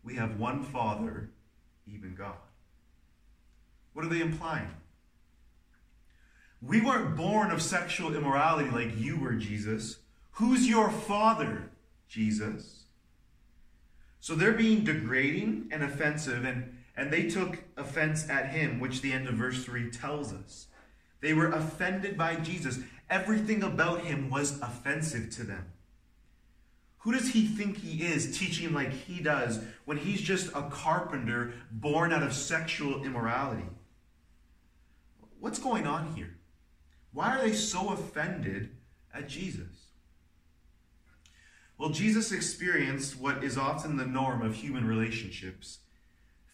We 0.04 0.18
have 0.18 0.40
one 0.40 0.62
Father, 0.62 1.32
even 1.88 2.14
God. 2.14 2.36
What 3.94 4.06
are 4.06 4.10
they 4.10 4.22
implying? 4.22 4.70
We 6.62 6.80
weren't 6.80 7.16
born 7.16 7.52
of 7.52 7.62
sexual 7.62 8.16
immorality 8.16 8.70
like 8.70 8.98
you 9.00 9.20
were, 9.20 9.34
Jesus. 9.34 10.00
Who's 10.34 10.70
your 10.70 10.92
Father, 10.92 11.72
Jesus? 12.08 12.84
So 14.20 14.36
they're 14.36 14.54
being 14.54 14.84
degrading 14.84 15.70
and 15.72 15.84
offensive, 15.84 16.46
and, 16.46 16.78
and 16.96 17.12
they 17.12 17.28
took 17.28 17.64
offense 17.76 18.30
at 18.30 18.50
him, 18.50 18.80
which 18.80 19.02
the 19.02 19.12
end 19.12 19.28
of 19.28 19.34
verse 19.34 19.66
3 19.66 19.90
tells 19.90 20.32
us. 20.32 20.68
They 21.22 21.34
were 21.34 21.50
offended 21.52 22.18
by 22.18 22.36
Jesus. 22.36 22.80
Everything 23.10 23.64
about 23.64 24.02
him 24.02 24.30
was 24.30 24.60
offensive 24.62 25.32
to 25.32 25.44
them. 25.44 25.66
Who 27.00 27.12
does 27.14 27.30
he 27.30 27.48
think 27.48 27.78
he 27.78 28.06
is 28.06 28.38
teaching 28.38 28.74
like 28.74 28.92
he 28.92 29.22
does 29.22 29.60
when 29.86 29.98
he's 29.98 30.22
just 30.22 30.54
a 30.54 30.70
carpenter 30.70 31.54
born 31.72 32.14
out 32.14 32.22
of 32.22 32.34
sexual 32.34 33.04
immorality? 33.04 33.66
What's 35.42 35.58
going 35.58 35.88
on 35.88 36.14
here? 36.14 36.38
Why 37.14 37.36
are 37.36 37.42
they 37.42 37.54
so 37.54 37.90
offended 37.90 38.70
at 39.12 39.28
Jesus? 39.28 39.88
Well, 41.80 41.90
Jesus 41.90 42.32
experienced 42.32 43.20
what 43.20 43.44
is 43.44 43.58
often 43.58 43.98
the 43.98 44.06
norm 44.06 44.44
of 44.44 44.54
human 44.54 44.86
relationships. 44.86 45.80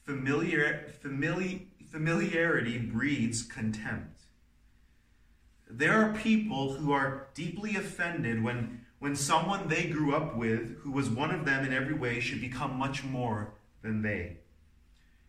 Familiar, 0.05 0.85
familiar, 1.01 1.59
familiarity 1.91 2.77
breeds 2.77 3.43
contempt. 3.43 4.21
There 5.69 6.01
are 6.01 6.13
people 6.13 6.75
who 6.75 6.93
are 6.93 7.27
deeply 7.33 7.75
offended 7.75 8.41
when, 8.41 8.85
when 8.99 9.17
someone 9.17 9.67
they 9.67 9.87
grew 9.87 10.15
up 10.15 10.37
with, 10.37 10.77
who 10.77 10.91
was 10.91 11.09
one 11.09 11.31
of 11.31 11.43
them 11.43 11.65
in 11.65 11.73
every 11.73 11.93
way, 11.93 12.21
should 12.21 12.39
become 12.39 12.77
much 12.77 13.03
more 13.03 13.53
than 13.81 14.01
they. 14.01 14.37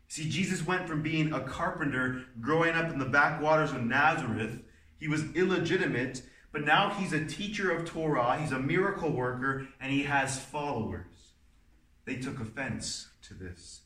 See, 0.09 0.29
Jesus 0.29 0.67
went 0.67 0.89
from 0.89 1.03
being 1.03 1.33
a 1.33 1.41
carpenter 1.41 2.25
growing 2.41 2.75
up 2.75 2.91
in 2.91 2.99
the 2.99 3.05
backwaters 3.05 3.73
of 3.73 3.85
Nazareth, 3.85 4.63
he 4.99 5.07
was 5.07 5.31
illegitimate 5.35 6.23
but 6.51 6.65
now 6.65 6.91
he's 6.91 7.13
a 7.13 7.25
teacher 7.25 7.71
of 7.71 7.85
Torah, 7.85 8.39
he's 8.41 8.53
a 8.53 8.59
miracle 8.59 9.11
worker, 9.11 9.69
and 9.81 9.93
he 9.93 10.05
has 10.05 10.39
followers. 10.39 11.35
They 12.05 12.17
took 12.17 12.41
offense 12.41 13.09
to 13.23 13.35
this, 13.35 13.83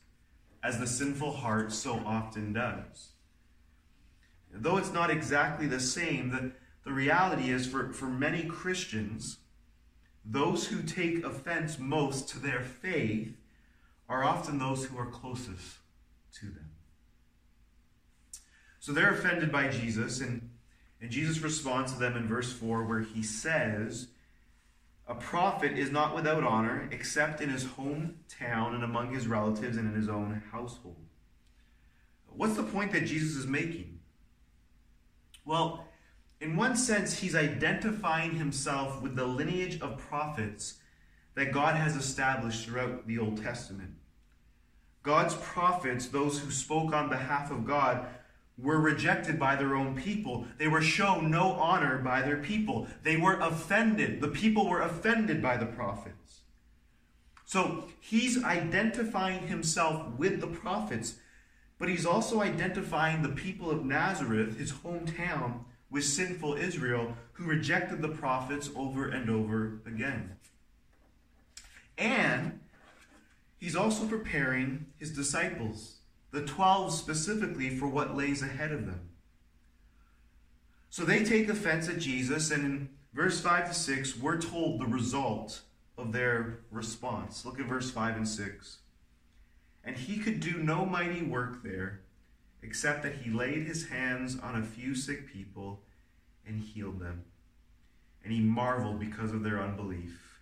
as 0.63 0.79
the 0.79 0.87
sinful 0.87 1.33
heart 1.33 1.73
so 1.73 2.01
often 2.05 2.53
does. 2.53 3.09
Though 4.51 4.77
it's 4.77 4.93
not 4.93 5.09
exactly 5.09 5.67
the 5.67 5.79
same, 5.79 6.29
the, 6.29 6.51
the 6.85 6.93
reality 6.93 7.49
is 7.49 7.67
for, 7.67 7.91
for 7.91 8.05
many 8.05 8.43
Christians, 8.45 9.39
those 10.23 10.67
who 10.67 10.83
take 10.83 11.25
offense 11.25 11.77
most 11.77 12.29
to 12.29 12.39
their 12.39 12.61
faith 12.61 13.35
are 14.07 14.23
often 14.23 14.57
those 14.57 14.85
who 14.85 14.97
are 14.97 15.07
closest 15.07 15.79
to 16.39 16.45
them. 16.45 16.71
So 18.79 18.91
they're 18.91 19.13
offended 19.13 19.51
by 19.51 19.69
Jesus, 19.69 20.19
and 20.19 20.49
and 21.03 21.11
Jesus 21.11 21.41
responds 21.41 21.91
to 21.91 21.99
them 21.99 22.15
in 22.15 22.29
verse 22.29 22.53
4, 22.53 22.85
where 22.85 23.01
he 23.01 23.23
says, 23.23 24.07
A 25.05 25.13
prophet 25.13 25.77
is 25.77 25.91
not 25.91 26.15
without 26.15 26.45
honor 26.45 26.87
except 26.93 27.41
in 27.41 27.49
his 27.49 27.65
hometown 27.65 28.73
and 28.73 28.85
among 28.85 29.13
his 29.13 29.27
relatives 29.27 29.75
and 29.75 29.93
in 29.93 29.99
his 29.99 30.07
own 30.07 30.41
household. 30.53 30.95
What's 32.29 32.55
the 32.55 32.63
point 32.63 32.93
that 32.93 33.05
Jesus 33.05 33.35
is 33.35 33.45
making? 33.45 33.99
Well, 35.43 35.89
in 36.39 36.55
one 36.55 36.77
sense, 36.77 37.19
he's 37.19 37.35
identifying 37.35 38.35
himself 38.35 39.01
with 39.01 39.17
the 39.17 39.25
lineage 39.25 39.81
of 39.81 39.97
prophets 39.97 40.75
that 41.35 41.51
God 41.51 41.75
has 41.75 41.97
established 41.97 42.65
throughout 42.65 43.07
the 43.07 43.19
Old 43.19 43.43
Testament. 43.43 43.91
God's 45.03 45.35
prophets, 45.35 46.07
those 46.07 46.39
who 46.39 46.49
spoke 46.49 46.93
on 46.93 47.09
behalf 47.09 47.51
of 47.51 47.65
God, 47.67 48.07
were 48.57 48.79
rejected 48.79 49.37
by 49.37 49.55
their 49.55 49.75
own 49.75 49.95
people. 49.95 50.47
They 50.57 50.67
were 50.67 50.81
shown 50.81 51.29
no 51.29 51.51
honor 51.51 51.97
by 51.97 52.21
their 52.21 52.37
people. 52.37 52.87
They 53.03 53.17
were 53.17 53.39
offended. 53.39 54.21
The 54.21 54.29
people 54.29 54.69
were 54.69 54.81
offended 54.81 55.41
by 55.41 55.57
the 55.57 55.65
prophets. 55.65 56.41
So 57.45 57.89
he's 57.99 58.43
identifying 58.43 59.47
himself 59.47 60.13
with 60.17 60.39
the 60.39 60.47
prophets, 60.47 61.15
but 61.77 61.89
he's 61.89 62.05
also 62.05 62.41
identifying 62.41 63.21
the 63.21 63.29
people 63.29 63.69
of 63.69 63.83
Nazareth, 63.83 64.57
his 64.57 64.71
hometown, 64.71 65.65
with 65.89 66.05
sinful 66.05 66.55
Israel, 66.55 67.15
who 67.33 67.45
rejected 67.45 68.01
the 68.01 68.09
prophets 68.09 68.69
over 68.75 69.07
and 69.09 69.29
over 69.29 69.81
again. 69.85 70.37
And 71.97 72.59
he's 73.63 73.77
also 73.77 74.05
preparing 74.05 74.85
his 74.97 75.15
disciples 75.15 75.99
the 76.31 76.41
12 76.41 76.91
specifically 76.91 77.69
for 77.69 77.87
what 77.87 78.17
lays 78.17 78.41
ahead 78.41 78.73
of 78.73 78.85
them. 78.85 78.99
So 80.89 81.05
they 81.05 81.23
take 81.23 81.47
offense 81.47 81.87
at 81.87 81.99
Jesus, 81.99 82.51
and 82.51 82.65
in 82.65 82.89
verse 83.13 83.39
5 83.39 83.69
to 83.69 83.73
6, 83.73 84.17
we're 84.17 84.41
told 84.41 84.81
the 84.81 84.85
result 84.85 85.61
of 85.97 86.11
their 86.11 86.59
response. 86.71 87.45
Look 87.45 87.59
at 87.59 87.67
verse 87.67 87.89
5 87.89 88.17
and 88.17 88.27
6. 88.27 88.79
And 89.85 89.95
he 89.95 90.17
could 90.17 90.41
do 90.41 90.57
no 90.57 90.85
mighty 90.85 91.21
work 91.21 91.63
there, 91.63 92.01
except 92.63 93.01
that 93.03 93.15
he 93.17 93.29
laid 93.29 93.65
his 93.65 93.87
hands 93.87 94.37
on 94.39 94.55
a 94.55 94.65
few 94.65 94.93
sick 94.93 95.31
people 95.31 95.83
and 96.45 96.59
healed 96.59 96.99
them. 96.99 97.23
And 98.23 98.33
he 98.33 98.41
marveled 98.41 98.99
because 98.99 99.31
of 99.31 99.43
their 99.43 99.61
unbelief. 99.61 100.41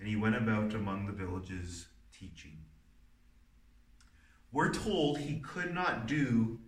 And 0.00 0.08
he 0.08 0.16
went 0.16 0.36
about 0.36 0.74
among 0.74 1.06
the 1.06 1.12
villages 1.12 1.86
teaching. 2.22 2.58
We're 4.52 4.72
told 4.72 5.18
he 5.18 5.40
could 5.40 5.74
not 5.74 6.06
do 6.06 6.60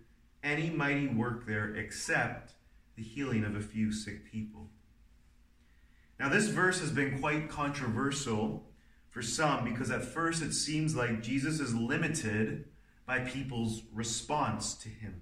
any 0.43 0.69
mighty 0.69 1.07
work 1.07 1.47
there 1.47 1.73
except 1.75 2.53
the 2.95 3.03
healing 3.03 3.45
of 3.45 3.55
a 3.55 3.61
few 3.61 3.91
sick 3.91 4.29
people. 4.29 4.69
Now, 6.19 6.29
this 6.29 6.47
verse 6.47 6.79
has 6.79 6.91
been 6.91 7.19
quite 7.19 7.49
controversial 7.49 8.65
for 9.09 9.21
some 9.21 9.63
because 9.63 9.91
at 9.91 10.03
first 10.03 10.41
it 10.41 10.53
seems 10.53 10.95
like 10.95 11.21
Jesus 11.21 11.59
is 11.59 11.73
limited 11.73 12.65
by 13.05 13.19
people's 13.19 13.83
response 13.93 14.73
to 14.75 14.89
him. 14.89 15.21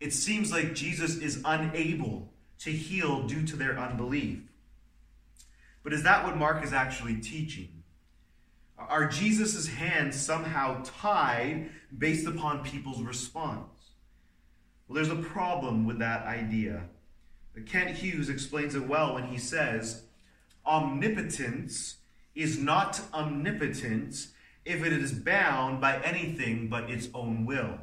It 0.00 0.12
seems 0.12 0.52
like 0.52 0.74
Jesus 0.74 1.16
is 1.16 1.42
unable 1.44 2.32
to 2.60 2.70
heal 2.70 3.26
due 3.26 3.44
to 3.46 3.56
their 3.56 3.78
unbelief. 3.78 4.40
But 5.82 5.92
is 5.92 6.02
that 6.02 6.24
what 6.24 6.36
Mark 6.36 6.64
is 6.64 6.72
actually 6.72 7.16
teaching? 7.16 7.77
Are 8.88 9.06
Jesus' 9.06 9.68
hands 9.68 10.16
somehow 10.20 10.82
tied 10.82 11.70
based 11.96 12.26
upon 12.26 12.64
people's 12.64 13.02
response? 13.02 13.68
Well, 14.86 14.96
there's 14.96 15.10
a 15.10 15.22
problem 15.22 15.84
with 15.84 15.98
that 15.98 16.26
idea. 16.26 16.84
Kent 17.66 17.96
Hughes 17.96 18.28
explains 18.28 18.74
it 18.74 18.88
well 18.88 19.14
when 19.14 19.24
he 19.24 19.38
says, 19.38 20.04
Omnipotence 20.64 21.96
is 22.34 22.58
not 22.58 23.00
omnipotence 23.12 24.28
if 24.64 24.84
it 24.84 24.92
is 24.92 25.12
bound 25.12 25.80
by 25.80 26.00
anything 26.02 26.68
but 26.68 26.90
its 26.90 27.08
own 27.12 27.44
will. 27.44 27.78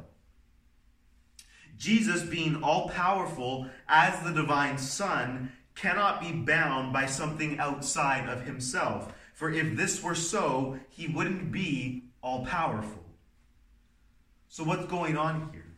Jesus, 1.76 2.22
being 2.22 2.62
all 2.62 2.88
powerful 2.88 3.68
as 3.88 4.18
the 4.20 4.32
divine 4.32 4.78
Son, 4.78 5.52
cannot 5.74 6.20
be 6.20 6.32
bound 6.32 6.92
by 6.92 7.04
something 7.06 7.58
outside 7.58 8.28
of 8.28 8.46
himself. 8.46 9.12
For 9.36 9.50
if 9.50 9.76
this 9.76 10.02
were 10.02 10.14
so, 10.14 10.78
he 10.88 11.08
wouldn't 11.08 11.52
be 11.52 12.04
all 12.22 12.46
powerful. 12.46 13.04
So, 14.48 14.64
what's 14.64 14.86
going 14.86 15.18
on 15.18 15.50
here? 15.52 15.74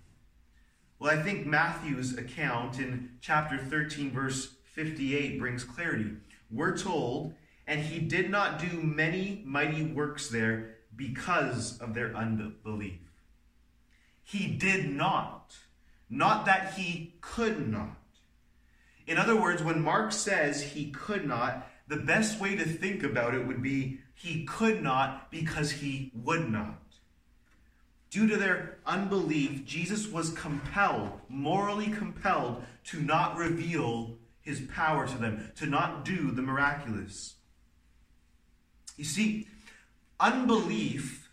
Well, 1.01 1.11
I 1.11 1.21
think 1.21 1.45
Matthew's 1.45 2.17
account 2.17 2.79
in 2.79 3.11
chapter 3.21 3.59
13, 3.59 4.13
verse 4.13 4.55
58, 4.75 5.41
brings 5.41 5.65
clarity. 5.65 6.13
We're 6.53 6.79
told, 6.79 7.35
and 7.67 7.81
he 7.81 7.99
did 7.99 8.31
not 8.31 8.61
do 8.61 8.81
many 8.81 9.43
mighty 9.45 9.83
works 9.83 10.29
there 10.29 10.77
because 10.95 11.79
of 11.79 11.95
their 11.95 12.15
unbelief. 12.15 13.01
He 14.23 14.47
did 14.47 14.89
not, 14.89 15.57
not 16.09 16.47
that 16.47 16.75
he 16.75 17.15
could 17.21 17.69
not. 17.69 17.97
In 19.09 19.19
other 19.19 19.35
words, 19.35 19.65
when 19.65 19.83
Mark 19.83 20.13
says 20.13 20.63
he 20.63 20.93
could 20.93 21.27
not, 21.27 21.67
the 21.89 21.97
best 21.97 22.41
way 22.41 22.55
to 22.55 22.65
think 22.65 23.03
about 23.03 23.35
it 23.35 23.47
would 23.47 23.63
be 23.63 24.01
he 24.15 24.45
could 24.45 24.83
not 24.83 25.31
because 25.31 25.71
he 25.71 26.13
would 26.15 26.51
not. 26.51 26.83
Due 28.11 28.27
to 28.27 28.37
their 28.37 28.79
unbelief, 28.87 29.65
Jesus 29.67 30.09
was 30.09 30.31
compelled, 30.31 31.21
morally 31.29 31.89
compelled, 31.89 32.63
to 32.85 33.01
not 33.01 33.37
reveal 33.37 34.17
his 34.41 34.61
power 34.61 35.07
to 35.07 35.19
them, 35.19 35.53
to 35.57 35.67
not 35.67 36.05
do 36.05 36.31
the 36.31 36.43
miraculous. 36.43 37.35
You 38.97 39.05
see, 39.05 39.47
unbelief 40.19 41.31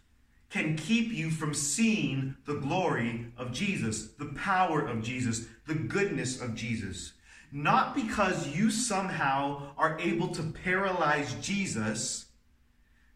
can 0.50 0.76
keep 0.76 1.12
you 1.12 1.32
from 1.32 1.54
seeing 1.54 2.36
the 2.46 2.56
glory 2.56 3.28
of 3.38 3.52
Jesus, 3.52 4.10
the 4.12 4.34
power 4.36 4.86
of 4.86 5.02
Jesus, 5.02 5.48
the 5.66 5.76
goodness 5.76 6.42
of 6.42 6.56
Jesus. 6.56 7.14
Not 7.56 7.96
because 7.96 8.50
you 8.50 8.70
somehow 8.70 9.70
are 9.78 9.98
able 9.98 10.28
to 10.28 10.44
paralyze 10.44 11.34
Jesus 11.36 12.26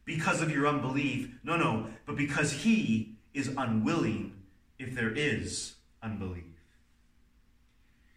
because 0.05 0.41
of 0.41 0.49
your 0.49 0.65
unbelief. 0.65 1.29
No, 1.43 1.57
no, 1.57 1.87
but 2.05 2.15
because 2.15 2.53
he 2.53 3.17
is 3.33 3.53
unwilling 3.57 4.31
if 4.79 4.95
there 4.95 5.11
is 5.11 5.75
unbelief. 6.01 6.45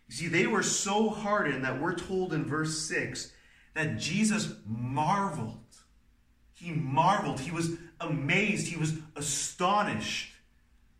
You 0.06 0.14
see, 0.14 0.28
they 0.28 0.46
were 0.46 0.62
so 0.62 1.08
hardened 1.08 1.64
that 1.64 1.80
we're 1.80 1.96
told 1.96 2.32
in 2.32 2.44
verse 2.44 2.78
6 2.86 3.32
that 3.74 3.98
Jesus 3.98 4.54
marveled. 4.64 5.58
He 6.54 6.70
marveled. 6.70 7.40
He 7.40 7.50
was 7.50 7.78
amazed. 8.00 8.68
He 8.68 8.76
was 8.76 8.94
astonished 9.16 10.34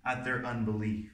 at 0.04 0.24
their 0.24 0.44
unbelief. 0.44 1.12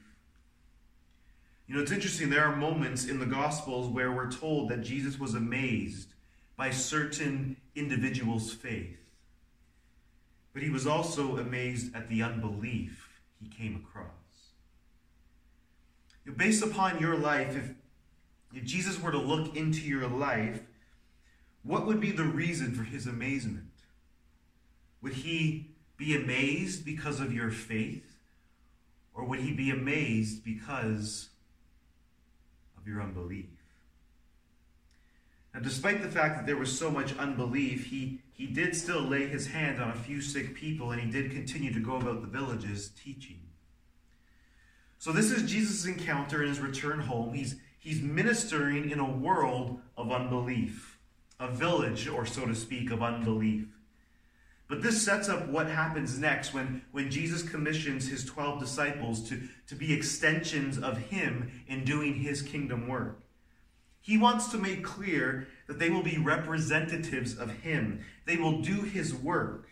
You 1.69 1.75
know, 1.75 1.81
it's 1.81 1.91
interesting. 1.91 2.31
There 2.31 2.43
are 2.43 2.55
moments 2.55 3.05
in 3.05 3.19
the 3.19 3.27
Gospels 3.27 3.89
where 3.89 4.11
we're 4.11 4.31
told 4.31 4.69
that 4.69 4.81
Jesus 4.81 5.19
was 5.19 5.35
amazed 5.35 6.15
by 6.57 6.71
certain 6.71 7.57
individuals' 7.75 8.51
faith. 8.51 8.97
But 10.51 10.63
he 10.63 10.71
was 10.71 10.87
also 10.87 11.37
amazed 11.37 11.95
at 11.95 12.09
the 12.09 12.23
unbelief 12.23 13.07
he 13.39 13.47
came 13.47 13.75
across. 13.75 14.07
You 16.25 16.31
know, 16.31 16.37
based 16.39 16.63
upon 16.63 16.99
your 16.99 17.15
life, 17.15 17.55
if, 17.55 17.75
if 18.51 18.63
Jesus 18.65 18.99
were 18.99 19.11
to 19.11 19.19
look 19.19 19.55
into 19.55 19.81
your 19.81 20.07
life, 20.07 20.61
what 21.61 21.85
would 21.85 22.01
be 22.01 22.11
the 22.11 22.23
reason 22.23 22.73
for 22.73 22.81
his 22.81 23.05
amazement? 23.05 23.69
Would 25.03 25.13
he 25.13 25.69
be 25.97 26.15
amazed 26.15 26.83
because 26.83 27.19
of 27.19 27.31
your 27.31 27.51
faith? 27.51 28.17
Or 29.13 29.23
would 29.23 29.41
he 29.41 29.53
be 29.53 29.69
amazed 29.69 30.43
because 30.43 31.28
of 32.79 32.87
your 32.87 33.01
unbelief? 33.01 33.47
Now, 35.53 35.61
despite 35.61 36.01
the 36.01 36.09
fact 36.09 36.37
that 36.37 36.45
there 36.45 36.57
was 36.57 36.77
so 36.77 36.91
much 36.91 37.17
unbelief, 37.17 37.87
he, 37.87 38.19
he 38.31 38.45
did 38.45 38.75
still 38.75 39.01
lay 39.01 39.27
his 39.27 39.47
hand 39.47 39.81
on 39.81 39.89
a 39.89 39.95
few 39.95 40.21
sick 40.21 40.53
people 40.53 40.91
and 40.91 41.01
he 41.01 41.09
did 41.09 41.31
continue 41.31 41.73
to 41.73 41.79
go 41.79 41.95
about 41.95 42.21
the 42.21 42.27
villages 42.27 42.91
teaching. 43.01 43.39
So, 44.99 45.11
this 45.11 45.31
is 45.31 45.49
Jesus' 45.49 45.85
encounter 45.85 46.43
in 46.43 46.49
his 46.49 46.59
return 46.59 46.99
home. 46.99 47.33
He's, 47.33 47.55
he's 47.79 48.01
ministering 48.01 48.91
in 48.91 48.99
a 48.99 49.09
world 49.09 49.79
of 49.97 50.11
unbelief, 50.11 50.99
a 51.39 51.49
village, 51.49 52.07
or 52.07 52.25
so 52.25 52.45
to 52.45 52.53
speak, 52.53 52.91
of 52.91 53.01
unbelief. 53.01 53.65
But 54.69 54.83
this 54.83 55.03
sets 55.03 55.27
up 55.27 55.47
what 55.47 55.67
happens 55.67 56.19
next 56.19 56.53
when, 56.53 56.83
when 56.91 57.09
Jesus 57.09 57.41
commissions 57.41 58.07
his 58.07 58.23
12 58.23 58.59
disciples 58.59 59.27
to, 59.27 59.41
to 59.67 59.75
be 59.75 59.91
extensions 59.91 60.77
of 60.77 60.97
him 60.97 61.63
in 61.67 61.83
doing 61.83 62.13
his 62.13 62.43
kingdom 62.43 62.87
work. 62.87 63.19
He 63.99 64.17
wants 64.17 64.49
to 64.49 64.59
make 64.59 64.83
clear 64.83 65.47
that 65.67 65.79
they 65.79 65.89
will 65.89 66.03
be 66.03 66.19
representatives 66.19 67.35
of 67.35 67.49
him. 67.49 68.05
They 68.25 68.37
will 68.37 68.61
do 68.61 68.83
his 68.83 69.13
work. 69.13 69.67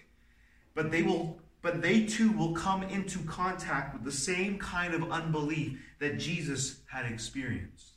But 0.73 0.91
they 0.91 1.03
will 1.03 1.39
but 1.63 1.81
they 1.81 2.05
too 2.05 2.31
will 2.31 2.53
come 2.53 2.83
into 2.83 3.19
contact 3.23 3.93
with 3.93 4.03
the 4.03 4.11
same 4.11 4.59
kind 4.59 4.93
of 4.93 5.11
unbelief 5.11 5.77
that 5.99 6.19
Jesus 6.19 6.81
had 6.89 7.05
experienced. 7.11 7.93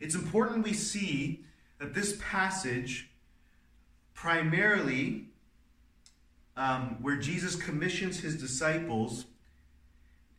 It's 0.00 0.14
important 0.14 0.64
we 0.64 0.72
see 0.74 1.44
that 1.78 1.94
this 1.94 2.16
passage 2.20 3.07
primarily 4.20 5.26
um, 6.56 6.96
where 7.00 7.16
Jesus 7.16 7.54
commissions 7.54 8.18
his 8.18 8.36
disciples 8.36 9.26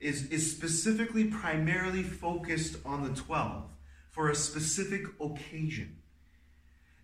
is, 0.01 0.27
is 0.27 0.51
specifically 0.51 1.25
primarily 1.25 2.03
focused 2.03 2.75
on 2.85 3.03
the 3.03 3.21
12 3.21 3.63
for 4.11 4.29
a 4.29 4.35
specific 4.35 5.03
occasion. 5.21 5.95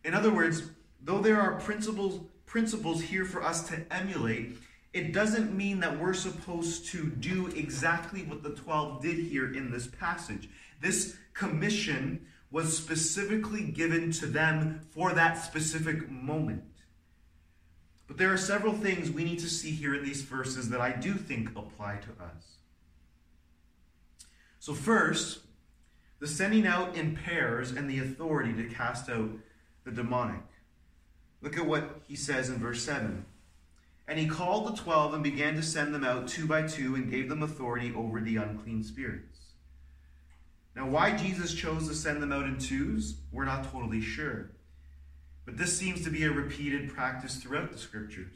In 0.04 0.14
other 0.14 0.34
words, 0.34 0.64
though 1.02 1.20
there 1.20 1.40
are 1.40 1.54
principles, 1.62 2.20
principles 2.46 3.02
here 3.02 3.24
for 3.24 3.42
us 3.42 3.70
to 3.70 3.82
emulate, 3.90 4.58
it 4.92 5.14
doesn't 5.14 5.56
mean 5.56 5.80
that 5.80 5.98
we're 5.98 6.14
supposed 6.14 6.88
to 6.88 7.08
do 7.10 7.48
exactly 7.56 8.24
what 8.24 8.44
the 8.44 8.50
12 8.50 9.02
did 9.02 9.18
here 9.18 9.54
in 9.54 9.72
this 9.72 9.88
passage. 9.88 10.50
This 10.82 11.16
commission 11.34 12.26
was 12.56 12.78
specifically 12.78 13.64
given 13.64 14.14
to 14.14 14.26
them 14.26 14.80
for 14.92 15.12
that 15.12 15.34
specific 15.34 16.10
moment. 16.10 16.64
But 18.08 18.16
there 18.16 18.32
are 18.32 18.38
several 18.38 18.72
things 18.72 19.12
we 19.12 19.26
need 19.26 19.40
to 19.40 19.50
see 19.50 19.72
here 19.72 19.94
in 19.94 20.06
these 20.06 20.22
verses 20.22 20.70
that 20.70 20.80
I 20.80 20.94
do 20.94 21.16
think 21.16 21.50
apply 21.50 21.98
to 21.98 22.24
us. 22.24 22.60
So, 24.60 24.74
first, 24.74 25.40
the 26.20 26.28
sending 26.28 26.66
out 26.66 26.96
in 26.96 27.18
pairs 27.18 27.72
and 27.72 27.90
the 27.90 28.00
authority 28.00 28.54
to 28.54 28.74
cast 28.74 29.10
out 29.10 29.32
the 29.84 29.92
demonic. 29.92 30.46
Look 31.42 31.58
at 31.58 31.66
what 31.66 32.04
he 32.08 32.16
says 32.16 32.48
in 32.48 32.56
verse 32.56 32.82
7. 32.84 33.26
And 34.08 34.18
he 34.18 34.28
called 34.28 34.66
the 34.70 34.82
twelve 34.82 35.14
and 35.14 35.22
began 35.22 35.56
to 35.56 35.62
send 35.62 35.94
them 35.94 36.06
out 36.06 36.30
two 36.30 36.48
by 36.48 36.62
two 36.62 36.96
and 36.96 37.12
gave 37.12 37.28
them 37.28 37.44
authority 37.44 37.92
over 37.94 38.22
the 38.22 38.38
unclean 38.38 38.82
spirits. 38.82 39.35
Now, 40.76 40.88
why 40.88 41.16
Jesus 41.16 41.54
chose 41.54 41.88
to 41.88 41.96
send 41.96 42.22
them 42.22 42.34
out 42.34 42.46
in 42.46 42.58
twos, 42.58 43.22
we're 43.32 43.46
not 43.46 43.72
totally 43.72 44.02
sure. 44.02 44.52
But 45.46 45.58
this 45.58 45.78
seems 45.78 46.04
to 46.04 46.10
be 46.10 46.24
a 46.24 46.32
repeated 46.32 46.94
practice 46.94 47.38
throughout 47.38 47.72
the 47.72 47.78
scriptures. 47.78 48.36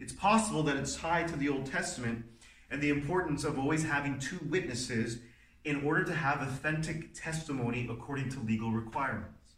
It's 0.00 0.12
possible 0.12 0.62
that 0.64 0.76
it's 0.76 0.96
tied 0.96 1.28
to 1.28 1.36
the 1.36 1.48
Old 1.48 1.66
Testament 1.66 2.24
and 2.70 2.82
the 2.82 2.90
importance 2.90 3.44
of 3.44 3.58
always 3.58 3.84
having 3.84 4.18
two 4.18 4.40
witnesses 4.48 5.18
in 5.64 5.84
order 5.84 6.02
to 6.04 6.14
have 6.14 6.42
authentic 6.42 7.14
testimony 7.14 7.86
according 7.88 8.30
to 8.30 8.40
legal 8.40 8.72
requirements. 8.72 9.54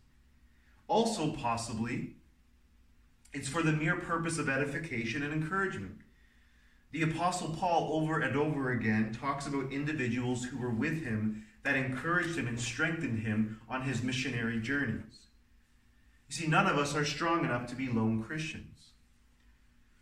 Also, 0.89 1.33
possibly, 1.33 2.17
it's 3.33 3.49
for 3.49 3.63
the 3.63 3.73
mere 3.73 3.97
purpose 3.97 4.39
of 4.39 4.49
edification 4.49 5.23
and 5.23 5.33
encouragement. 5.33 5.99
The 6.93 7.03
Apostle 7.03 7.57
Paul, 7.59 7.91
over 7.93 8.21
and 8.21 8.37
over 8.37 8.71
again, 8.71 9.13
talks 9.13 9.47
about 9.47 9.73
individuals 9.73 10.45
who 10.45 10.59
were 10.59 10.71
with 10.71 11.03
him 11.03 11.45
that 11.67 11.75
encouraged 11.75 12.39
him 12.39 12.47
and 12.47 12.61
strengthened 12.61 13.27
him 13.27 13.61
on 13.69 13.83
his 13.83 14.01
missionary 14.01 14.61
journeys. 14.61 15.27
You 16.29 16.37
see, 16.37 16.47
none 16.47 16.69
of 16.69 16.79
us 16.79 16.95
are 16.95 17.05
strong 17.05 17.45
enough 17.45 17.67
to 17.67 17.75
be 17.75 17.89
lone 17.89 18.23
Christians. 18.23 18.93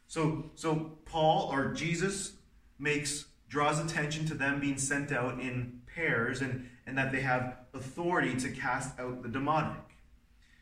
So, 0.07 0.50
so 0.57 0.98
Paul 1.07 1.48
or 1.50 1.72
Jesus 1.72 2.35
makes 2.79 3.24
draws 3.48 3.79
attention 3.79 4.27
to 4.27 4.35
them 4.35 4.61
being 4.61 4.77
sent 4.77 5.11
out 5.11 5.40
in 5.40 5.81
pairs 5.87 6.42
and, 6.42 6.68
and 6.87 6.98
that 6.98 7.12
they 7.12 7.22
have 7.22 7.57
authority 7.72 8.37
to 8.37 8.50
cast 8.50 9.00
out 9.00 9.22
the 9.22 9.29
demonic. 9.31 9.81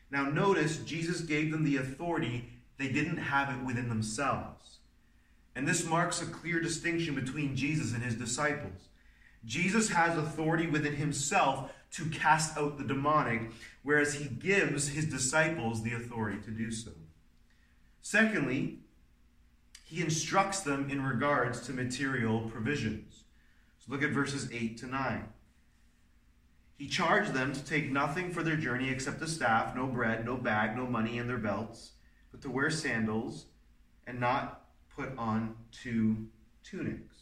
Now 0.09 0.23
notice 0.29 0.77
Jesus 0.77 1.19
gave 1.19 1.51
them 1.51 1.65
the 1.65 1.75
authority, 1.75 2.47
they 2.77 2.87
didn't 2.87 3.17
have 3.17 3.53
it 3.53 3.65
within 3.65 3.89
themselves. 3.89 4.77
And 5.53 5.67
this 5.67 5.85
marks 5.85 6.21
a 6.21 6.25
clear 6.25 6.61
distinction 6.61 7.13
between 7.13 7.57
Jesus 7.57 7.93
and 7.93 8.01
his 8.01 8.15
disciples. 8.15 8.87
Jesus 9.45 9.89
has 9.89 10.17
authority 10.17 10.67
within 10.67 10.95
himself 10.95 11.71
to 11.91 12.09
cast 12.09 12.57
out 12.57 12.77
the 12.77 12.83
demonic, 12.83 13.51
whereas 13.83 14.15
he 14.15 14.25
gives 14.25 14.89
his 14.89 15.05
disciples 15.05 15.83
the 15.83 15.93
authority 15.93 16.39
to 16.41 16.51
do 16.51 16.71
so. 16.71 16.91
Secondly, 18.01 18.79
he 19.83 20.01
instructs 20.01 20.61
them 20.61 20.89
in 20.89 21.03
regards 21.03 21.61
to 21.61 21.73
material 21.73 22.49
provisions. 22.49 23.25
So 23.79 23.91
look 23.91 24.01
at 24.01 24.11
verses 24.11 24.49
8 24.51 24.77
to 24.77 24.87
9. 24.87 25.25
He 26.77 26.87
charged 26.87 27.33
them 27.33 27.53
to 27.53 27.63
take 27.63 27.91
nothing 27.91 28.31
for 28.31 28.43
their 28.43 28.55
journey 28.55 28.89
except 28.89 29.21
a 29.21 29.27
staff, 29.27 29.75
no 29.75 29.85
bread, 29.85 30.25
no 30.25 30.35
bag, 30.35 30.75
no 30.75 30.87
money 30.87 31.17
in 31.17 31.27
their 31.27 31.37
belts, 31.37 31.91
but 32.31 32.41
to 32.41 32.49
wear 32.49 32.69
sandals 32.69 33.45
and 34.07 34.19
not 34.19 34.65
put 34.95 35.15
on 35.17 35.55
two 35.71 36.27
tunics. 36.63 37.12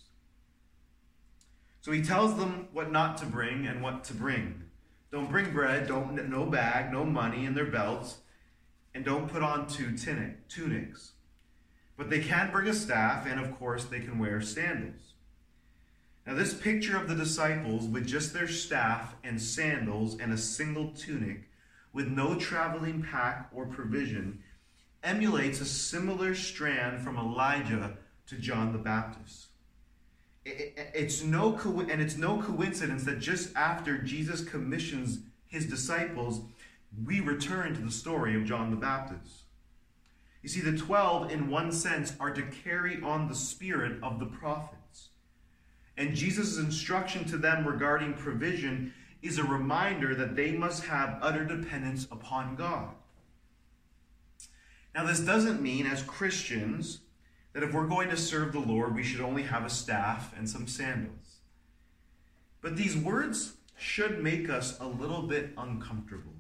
So 1.82 1.91
he 1.91 2.04
tells 2.04 2.38
them 2.38 2.67
what 2.72 2.91
not 2.91 3.17
to 3.17 3.26
bring 3.26 3.65
and 3.65 3.82
what 3.82 4.04
to 4.06 4.13
bring. 4.13 4.63
Don't 5.12 5.30
bring 5.30 5.52
bread, 5.52 5.88
don't 5.88 6.30
no 6.30 6.46
bag, 6.46 6.94
no 6.94 7.04
money 7.04 7.46
in 7.46 7.56
their 7.56 7.65
belts, 7.65 8.17
and 8.94 9.04
don't 9.04 9.28
put 9.28 9.44
on 9.44 9.67
two 9.67 9.98
tunics. 9.98 11.12
But 11.98 12.10
they 12.10 12.20
can 12.20 12.52
bring 12.52 12.67
a 12.67 12.74
staff, 12.74 13.26
and 13.26 13.39
of 13.39 13.58
course 13.58 13.86
they 13.86 14.00
can 14.00 14.20
wear 14.20 14.41
sandals. 14.41 15.13
Now, 16.26 16.36
this 16.36 16.54
picture 16.54 16.96
of 16.96 17.10
the 17.10 17.15
disciples 17.15 17.88
with 17.88 18.06
just 18.06 18.32
their 18.34 18.48
staff 18.48 19.15
and 19.24 19.41
sandals 19.41 20.20
and 20.20 20.32
a 20.32 20.38
single 20.38 20.91
tunic, 20.91 21.50
with 21.94 22.08
no 22.08 22.36
traveling 22.36 23.02
pack 23.02 23.50
or 23.54 23.65
provision, 23.65 24.44
emulates 25.04 25.60
a 25.62 25.65
similar 25.65 26.36
strand 26.36 27.02
from 27.02 27.17
Elijah 27.17 27.98
to 28.28 28.36
John 28.36 28.72
the 28.72 28.78
Baptist. 28.78 29.50
It's 30.45 31.23
no 31.23 31.54
co- 31.54 31.82
and 31.82 32.01
it's 32.01 32.17
no 32.17 32.41
coincidence 32.41 33.04
that 33.04 33.19
just 33.19 33.56
after 33.56 33.97
Jesus 33.97 34.43
commissions 34.43 35.19
his 35.47 35.65
disciples, 35.65 36.41
we 37.06 37.19
return 37.19 37.75
to 37.75 37.82
the 37.82 37.91
story 37.91 38.36
of 38.36 38.45
John 38.45 38.71
the 38.71 38.77
Baptist. 38.77 39.43
You 40.41 40.49
see, 40.49 40.62
the 40.62 40.77
12, 40.77 41.32
in 41.32 41.49
one 41.49 41.71
sense, 41.71 42.13
are 42.19 42.32
to 42.32 42.41
carry 42.41 43.01
on 43.01 43.27
the 43.27 43.36
spirit 43.36 44.01
of 44.01 44.19
the 44.19 44.25
prophets. 44.25 45.10
And 45.97 46.15
Jesus' 46.15 46.58
instruction 46.58 47.25
to 47.25 47.38
them 47.38 47.67
regarding 47.67 48.13
provision 48.13 48.93
is 49.21 49.38
a 49.38 49.43
reminder 49.43 50.15
that 50.15 50.36
they 50.36 50.51
must 50.51 50.86
have 50.86 51.19
utter 51.21 51.45
dependence 51.45 52.08
upon 52.12 52.56
God. 52.56 52.89
Now, 54.95 55.06
this 55.06 55.19
doesn't 55.19 55.62
mean, 55.62 55.86
as 55.86 56.01
Christians, 56.01 56.99
that 57.53 57.63
if 57.63 57.73
we're 57.73 57.87
going 57.87 58.09
to 58.09 58.17
serve 58.17 58.53
the 58.53 58.59
Lord, 58.59 58.95
we 58.95 59.03
should 59.03 59.21
only 59.21 59.43
have 59.43 59.65
a 59.65 59.69
staff 59.69 60.33
and 60.37 60.49
some 60.49 60.67
sandals. 60.67 61.39
But 62.61 62.77
these 62.77 62.95
words 62.95 63.53
should 63.77 64.23
make 64.23 64.49
us 64.49 64.79
a 64.79 64.85
little 64.85 65.23
bit 65.23 65.49
uncomfortable. 65.57 66.33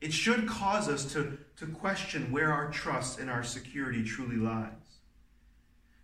It 0.00 0.12
should 0.12 0.48
cause 0.48 0.88
us 0.88 1.12
to, 1.12 1.36
to 1.56 1.66
question 1.66 2.32
where 2.32 2.52
our 2.52 2.70
trust 2.70 3.18
and 3.18 3.28
our 3.28 3.42
security 3.42 4.02
truly 4.02 4.36
lies. 4.36 4.70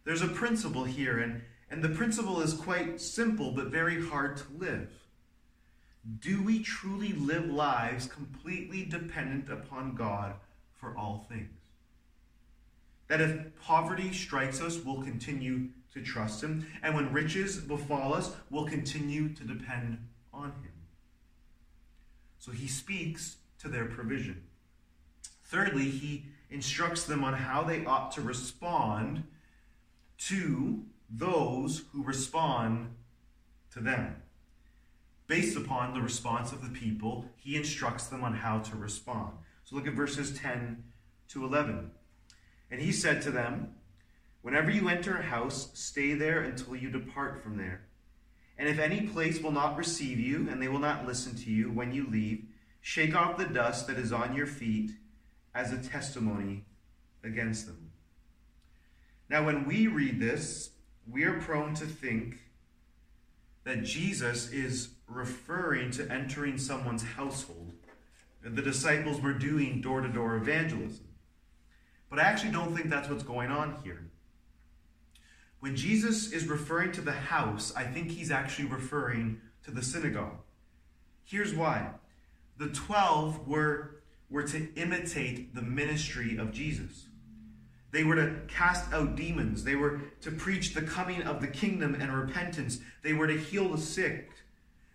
There's 0.05 0.23
a 0.23 0.29
principle 0.29 0.85
here, 0.85 1.19
and, 1.19 1.43
and 1.71 1.83
the 1.83 1.89
principle 1.89 2.41
is 2.41 2.53
quite 2.53 3.01
simple 3.01 3.53
but 3.53 3.69
very 3.69 4.05
hard 4.07 4.37
to 4.37 4.45
live. 4.59 4.91
Do 6.21 6.43
we 6.43 6.63
truly 6.63 7.13
live 7.13 7.47
lives 7.47 8.07
completely 8.07 8.85
dependent 8.85 9.51
upon 9.51 9.95
God 9.95 10.35
for 10.75 10.97
all 10.97 11.27
things? 11.29 11.56
That 13.09 13.21
if 13.21 13.61
poverty 13.63 14.13
strikes 14.13 14.61
us, 14.61 14.79
we'll 14.79 15.03
continue 15.03 15.69
to 15.95 16.03
trust 16.03 16.43
Him, 16.43 16.67
and 16.83 16.95
when 16.95 17.13
riches 17.13 17.57
befall 17.59 18.15
us, 18.15 18.33
we'll 18.51 18.67
continue 18.67 19.33
to 19.35 19.45
depend 19.45 19.99
on 20.33 20.49
Him. 20.49 20.73
So 22.39 22.53
He 22.53 22.67
speaks 22.67 23.37
to 23.61 23.69
their 23.69 23.87
provision. 23.87 24.43
Thirdly, 25.45 25.85
He 25.85 26.27
instructs 26.51 27.05
them 27.05 27.25
on 27.25 27.35
how 27.35 27.63
they 27.63 27.85
ought 27.85 28.11
to 28.13 28.21
respond 28.21 29.25
to 30.19 30.85
those 31.11 31.85
who 31.93 32.03
respond 32.03 32.95
to 33.73 33.81
them. 33.81 34.23
Based 35.27 35.57
upon 35.57 35.93
the 35.93 36.01
response 36.01 36.53
of 36.53 36.63
the 36.63 36.79
people, 36.79 37.27
he 37.37 37.57
instructs 37.57 38.07
them 38.07 38.23
on 38.23 38.35
how 38.35 38.61
to 38.61 38.77
respond. 38.77 39.33
So 39.65 39.75
look 39.75 39.87
at 39.87 39.95
verses 39.95 40.39
10 40.39 40.85
to 41.29 41.45
11. 41.45 41.91
And 42.71 42.81
he 42.81 42.93
said 42.93 43.23
to 43.23 43.31
them, 43.31 43.75
Whenever 44.43 44.71
you 44.71 44.89
enter 44.89 45.17
a 45.17 45.23
house, 45.23 45.71
stay 45.75 46.15
there 46.15 46.41
until 46.41 46.77
you 46.77 46.89
depart 46.89 47.43
from 47.43 47.57
there. 47.57 47.83
And 48.59 48.69
if 48.69 48.79
any 48.79 49.03
place 49.03 49.43
will 49.43 49.51
not 49.51 49.77
receive 49.77 50.21
you, 50.21 50.49
and 50.49 50.63
they 50.63 50.69
will 50.69 50.79
not 50.79 51.07
listen 51.07 51.35
to 51.37 51.51
you 51.51 51.71
when 51.71 51.93
you 51.93 52.09
leave, 52.09 52.45
shake 52.81 53.17
off 53.17 53.37
the 53.37 53.45
dust 53.45 53.89
that 53.89 53.99
is 53.99 54.13
on 54.13 54.35
your 54.35 54.47
feet 54.47 54.93
as 55.55 55.73
a 55.73 55.79
testimony 55.79 56.65
against 57.25 57.67
them. 57.67 57.91
Now, 59.29 59.45
when 59.45 59.67
we 59.67 59.89
read 59.89 60.21
this, 60.21 60.71
we 61.11 61.25
are 61.25 61.41
prone 61.41 61.75
to 61.75 61.85
think 61.85 62.39
that 63.65 63.83
Jesus 63.83 64.53
is 64.53 64.91
referring 65.09 65.91
to 65.93 66.09
entering 66.11 66.57
someone's 66.57 67.03
household. 67.03 67.73
The 68.45 68.63
disciples 68.63 69.21
were 69.21 69.33
doing 69.33 69.81
door 69.81 70.01
to 70.03 70.09
door 70.09 70.37
evangelism. 70.37 71.07
But 72.09 72.19
I 72.19 72.23
actually 72.23 72.53
don't 72.53 72.75
think 72.75 72.89
that's 72.89 73.09
what's 73.09 73.23
going 73.23 73.51
on 73.51 73.81
here. 73.83 74.03
When 75.61 75.75
Jesus 75.75 76.33
is 76.33 76.47
referring 76.47 76.93
to 76.93 77.01
the 77.01 77.13
house, 77.13 77.73
I 77.75 77.85
think 77.85 78.11
he's 78.11 78.31
actually 78.31 78.69
referring 78.69 79.41
to 79.65 79.71
the 79.71 79.83
synagogue. 79.83 80.39
Here's 81.25 81.55
why 81.55 81.91
the 82.59 82.69
12 82.69 83.49
were, 83.49 83.97
were 84.31 84.45
to 84.45 84.73
imitate 84.75 85.55
the 85.55 85.63
ministry 85.63 86.37
of 86.37 86.53
Jesus. 86.53 87.07
They 87.91 88.05
were 88.05 88.17
to 88.17 88.37
cast 88.49 88.93
out 88.93 89.17
demons. 89.17 89.65
They 89.65 89.75
were 89.75 90.01
to 90.21 90.31
preach 90.31 90.75
the 90.75 90.83
coming 90.83 91.23
of 91.23 91.41
the 91.41 91.47
kingdom 91.47 91.95
and 91.95 92.13
repentance. 92.13 92.79
They 93.03 93.13
were 93.13 93.27
to 93.27 93.39
heal 93.39 93.71
the 93.71 93.79
sick. 93.79 94.31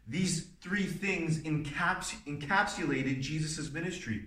These 0.07 0.47
three 0.61 0.85
things 0.85 1.39
encaps- 1.39 2.23
encapsulated 2.25 3.21
Jesus' 3.21 3.71
ministry. 3.71 4.25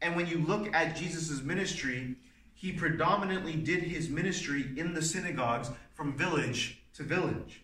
And 0.00 0.14
when 0.14 0.26
you 0.26 0.38
look 0.38 0.72
at 0.74 0.96
Jesus' 0.96 1.42
ministry, 1.42 2.16
he 2.54 2.72
predominantly 2.72 3.54
did 3.54 3.82
his 3.84 4.08
ministry 4.08 4.72
in 4.76 4.94
the 4.94 5.02
synagogues 5.02 5.70
from 5.94 6.16
village 6.16 6.82
to 6.94 7.02
village. 7.02 7.62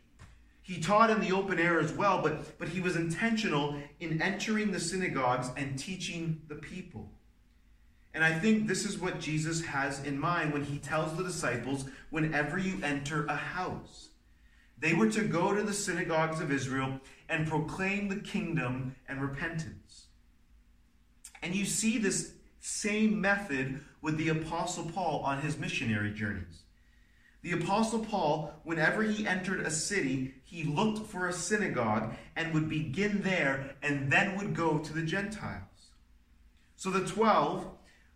He 0.62 0.81
taught 0.81 1.11
in 1.11 1.20
the 1.20 1.33
open 1.33 1.59
air 1.59 1.79
as 1.79 1.92
well, 1.92 2.23
but, 2.23 2.59
but 2.59 2.68
he 2.68 2.81
was 2.81 2.97
intentional 2.97 3.77
in 4.01 4.23
entering 4.23 4.73
the 4.73 4.81
synagogues 4.81 5.51
and 5.57 5.79
teaching 5.79 6.40
the 6.49 6.55
people. 6.55 7.11
And 8.14 8.25
I 8.25 8.38
think 8.38 8.66
this 8.66 8.87
is 8.87 8.99
what 8.99 9.20
Jesus 9.20 9.64
has 9.64 10.03
in 10.05 10.18
mind 10.18 10.53
when 10.53 10.64
he 10.64 10.79
tells 10.79 11.16
the 11.16 11.25
disciples 11.25 11.85
whenever 12.11 12.57
you 12.57 12.79
enter 12.83 13.27
a 13.27 13.37
house. 13.37 14.11
They 14.79 14.94
were 14.94 15.11
to 15.11 15.25
go 15.25 15.53
to 15.53 15.62
the 15.62 15.73
synagogues 15.73 16.40
of 16.40 16.53
Israel 16.53 17.01
and 17.29 17.49
proclaim 17.49 18.09
the 18.09 18.20
kingdom 18.20 18.94
and 19.09 19.20
repentance. 19.20 20.07
And 21.44 21.54
you 21.54 21.66
see 21.66 21.98
this 21.98 22.33
same 22.61 23.20
method 23.20 23.80
with 24.00 24.16
the 24.16 24.30
Apostle 24.30 24.85
Paul 24.85 25.20
on 25.20 25.42
his 25.42 25.59
missionary 25.59 26.11
journeys. 26.11 26.62
The 27.42 27.52
Apostle 27.52 28.02
Paul, 28.02 28.54
whenever 28.64 29.02
he 29.02 29.26
entered 29.26 29.61
a 29.61 29.70
city, 29.70 30.37
he 30.42 30.64
looked 30.64 31.07
for 31.07 31.28
a 31.28 31.35
synagogue 31.35 32.14
and 32.35 32.54
would 32.54 32.70
begin 32.70 33.20
there 33.20 33.76
and 33.83 34.11
then 34.11 34.38
would 34.38 34.54
go 34.54 34.78
to 34.78 34.92
the 34.94 35.02
Gentiles. 35.02 35.90
So 36.76 36.88
the 36.88 37.07
12, 37.07 37.66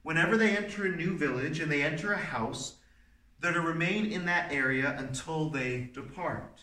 whenever 0.02 0.38
they 0.38 0.56
enter 0.56 0.86
a 0.86 0.96
new 0.96 1.14
village 1.18 1.60
and 1.60 1.70
they 1.70 1.82
enter 1.82 2.14
a 2.14 2.18
house, 2.18 2.76
they're 3.40 3.52
to 3.52 3.60
remain 3.60 4.06
in 4.06 4.24
that 4.24 4.50
area 4.50 4.96
until 4.98 5.50
they 5.50 5.90
depart. 5.92 6.62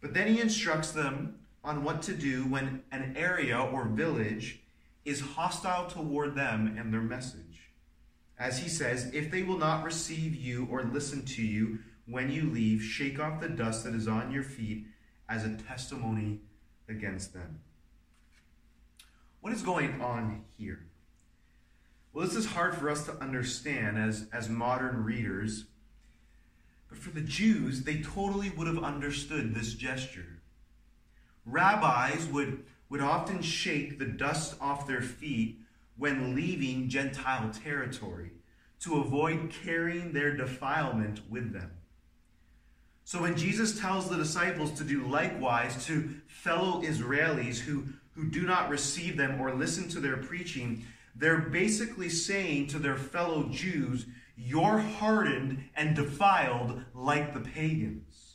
But 0.00 0.14
then 0.14 0.28
he 0.28 0.40
instructs 0.40 0.92
them 0.92 1.40
on 1.64 1.82
what 1.82 2.02
to 2.02 2.14
do 2.14 2.44
when 2.44 2.84
an 2.92 3.16
area 3.16 3.58
or 3.58 3.86
village 3.86 4.62
is 5.06 5.20
hostile 5.20 5.86
toward 5.86 6.34
them 6.34 6.76
and 6.76 6.92
their 6.92 7.00
message. 7.00 7.70
As 8.38 8.58
he 8.58 8.68
says, 8.68 9.10
if 9.14 9.30
they 9.30 9.42
will 9.42 9.56
not 9.56 9.84
receive 9.84 10.34
you 10.34 10.68
or 10.70 10.82
listen 10.82 11.24
to 11.24 11.42
you 11.42 11.78
when 12.06 12.30
you 12.30 12.50
leave, 12.50 12.82
shake 12.82 13.18
off 13.18 13.40
the 13.40 13.48
dust 13.48 13.84
that 13.84 13.94
is 13.94 14.08
on 14.08 14.30
your 14.30 14.42
feet 14.42 14.86
as 15.28 15.44
a 15.44 15.56
testimony 15.56 16.40
against 16.88 17.32
them. 17.32 17.60
What 19.40 19.52
is 19.52 19.62
going 19.62 20.00
on 20.00 20.44
here? 20.58 20.80
Well, 22.12 22.26
this 22.26 22.36
is 22.36 22.46
hard 22.46 22.74
for 22.76 22.90
us 22.90 23.04
to 23.06 23.12
understand 23.18 23.98
as, 23.98 24.26
as 24.32 24.48
modern 24.48 25.04
readers, 25.04 25.66
but 26.88 26.98
for 26.98 27.10
the 27.10 27.20
Jews, 27.20 27.82
they 27.82 28.00
totally 28.00 28.50
would 28.50 28.66
have 28.66 28.82
understood 28.82 29.54
this 29.54 29.74
gesture. 29.74 30.40
Rabbis 31.44 32.26
would 32.26 32.64
would 32.88 33.00
often 33.00 33.42
shake 33.42 33.98
the 33.98 34.06
dust 34.06 34.54
off 34.60 34.86
their 34.86 35.02
feet 35.02 35.60
when 35.96 36.34
leaving 36.34 36.88
Gentile 36.88 37.50
territory 37.50 38.30
to 38.80 39.00
avoid 39.00 39.52
carrying 39.64 40.12
their 40.12 40.36
defilement 40.36 41.20
with 41.30 41.52
them. 41.52 41.70
So 43.04 43.22
when 43.22 43.36
Jesus 43.36 43.80
tells 43.80 44.08
the 44.08 44.16
disciples 44.16 44.72
to 44.72 44.84
do 44.84 45.06
likewise 45.06 45.84
to 45.86 46.10
fellow 46.26 46.82
Israelis 46.82 47.58
who, 47.58 47.84
who 48.14 48.28
do 48.28 48.42
not 48.42 48.68
receive 48.68 49.16
them 49.16 49.40
or 49.40 49.54
listen 49.54 49.88
to 49.90 50.00
their 50.00 50.16
preaching, 50.16 50.84
they're 51.14 51.38
basically 51.38 52.08
saying 52.08 52.66
to 52.68 52.78
their 52.78 52.96
fellow 52.96 53.48
Jews, 53.48 54.06
You're 54.36 54.78
hardened 54.78 55.64
and 55.76 55.96
defiled 55.96 56.82
like 56.94 57.32
the 57.32 57.40
pagans. 57.40 58.34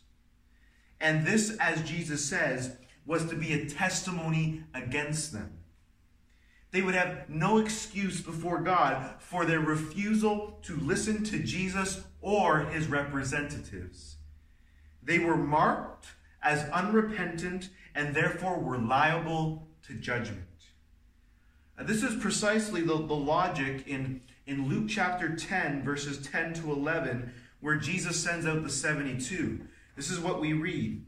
And 0.99 1.25
this, 1.25 1.57
as 1.59 1.81
Jesus 1.83 2.23
says, 2.23 2.77
was 3.05 3.25
to 3.25 3.35
be 3.35 3.53
a 3.53 3.69
testimony 3.69 4.63
against 4.73 5.33
them. 5.33 5.57
They 6.71 6.81
would 6.81 6.95
have 6.95 7.29
no 7.29 7.57
excuse 7.57 8.21
before 8.21 8.61
God 8.61 9.15
for 9.19 9.45
their 9.45 9.59
refusal 9.59 10.59
to 10.63 10.75
listen 10.77 11.23
to 11.25 11.39
Jesus 11.39 12.01
or 12.21 12.61
his 12.61 12.87
representatives. 12.87 14.15
They 15.03 15.19
were 15.19 15.37
marked 15.37 16.07
as 16.41 16.69
unrepentant 16.69 17.69
and 17.93 18.15
therefore 18.15 18.59
were 18.59 18.77
liable 18.77 19.67
to 19.87 19.93
judgment. 19.95 20.45
this 21.79 22.03
is 22.03 22.21
precisely 22.21 22.81
the, 22.81 22.95
the 22.95 23.13
logic 23.13 23.87
in, 23.87 24.21
in 24.45 24.69
Luke 24.69 24.87
chapter 24.87 25.35
10, 25.35 25.83
verses 25.83 26.25
10 26.27 26.53
to 26.53 26.71
11, 26.71 27.33
where 27.59 27.75
Jesus 27.75 28.23
sends 28.23 28.45
out 28.45 28.63
the 28.63 28.69
72. 28.69 29.61
This 29.95 30.09
is 30.09 30.19
what 30.19 30.39
we 30.39 30.53
read. 30.53 31.03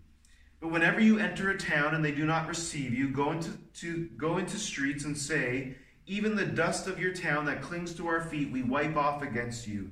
But 0.64 0.72
whenever 0.72 1.02
you 1.02 1.20
enter 1.20 1.50
a 1.50 1.58
town 1.58 1.94
and 1.94 2.06
they 2.06 2.14
do 2.14 2.26
not 2.26 2.48
receive 2.48 2.94
you, 2.94 3.10
go 3.10 3.32
into, 3.32 3.50
to, 3.82 4.08
go 4.16 4.38
into 4.38 4.58
streets 4.58 5.04
and 5.04 5.18
say, 5.18 5.76
Even 6.08 6.38
the 6.38 6.46
dust 6.46 6.88
of 6.88 7.02
your 7.02 7.12
town 7.14 7.44
that 7.48 7.62
clings 7.62 7.94
to 7.96 8.08
our 8.08 8.22
feet 8.22 8.50
we 8.50 8.64
wipe 8.64 8.96
off 8.96 9.22
against 9.22 9.68
you. 9.68 9.92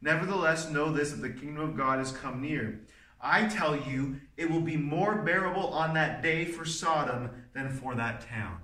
Nevertheless, 0.00 0.68
know 0.68 0.90
this 0.90 1.12
that 1.12 1.22
the 1.22 1.30
kingdom 1.30 1.62
of 1.62 1.76
God 1.76 2.00
has 2.00 2.10
come 2.10 2.42
near. 2.42 2.80
I 3.20 3.46
tell 3.46 3.76
you, 3.76 4.16
it 4.36 4.50
will 4.50 4.60
be 4.60 4.76
more 4.76 5.22
bearable 5.22 5.68
on 5.68 5.94
that 5.94 6.20
day 6.20 6.46
for 6.46 6.64
Sodom 6.64 7.30
than 7.54 7.70
for 7.70 7.94
that 7.94 8.28
town. 8.28 8.58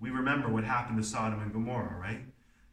We 0.00 0.10
remember 0.10 0.48
what 0.48 0.64
happened 0.64 1.00
to 1.00 1.08
Sodom 1.08 1.40
and 1.40 1.52
Gomorrah, 1.52 1.96
right? 2.00 2.22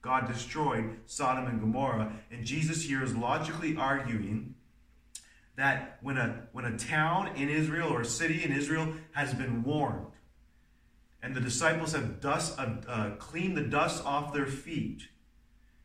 God 0.02 0.28
destroyed 0.28 0.98
Sodom 1.06 1.46
and 1.46 1.60
Gomorrah, 1.60 2.14
and 2.32 2.48
Jesus 2.48 2.82
here 2.82 3.04
is 3.04 3.16
logically 3.16 3.78
arguing 3.78 4.56
that 5.62 6.00
when 6.02 6.18
a, 6.18 6.48
when 6.54 6.66
a 6.66 6.76
town 6.76 7.36
in 7.36 7.48
Israel 7.48 7.90
or 7.90 8.02
a 8.02 8.06
city 8.06 8.44
in 8.44 8.52
Israel 8.52 8.94
has 9.12 9.34
been 9.34 9.64
warned, 9.64 10.08
and 11.22 11.36
the 11.36 11.40
disciples 11.40 11.94
have 11.94 12.20
dust, 12.20 12.58
uh, 12.58 12.78
uh, 12.88 13.12
cleaned 13.18 13.56
the 13.56 13.62
dust 13.62 14.04
off 14.04 14.34
their 14.34 14.48
feet, 14.48 15.04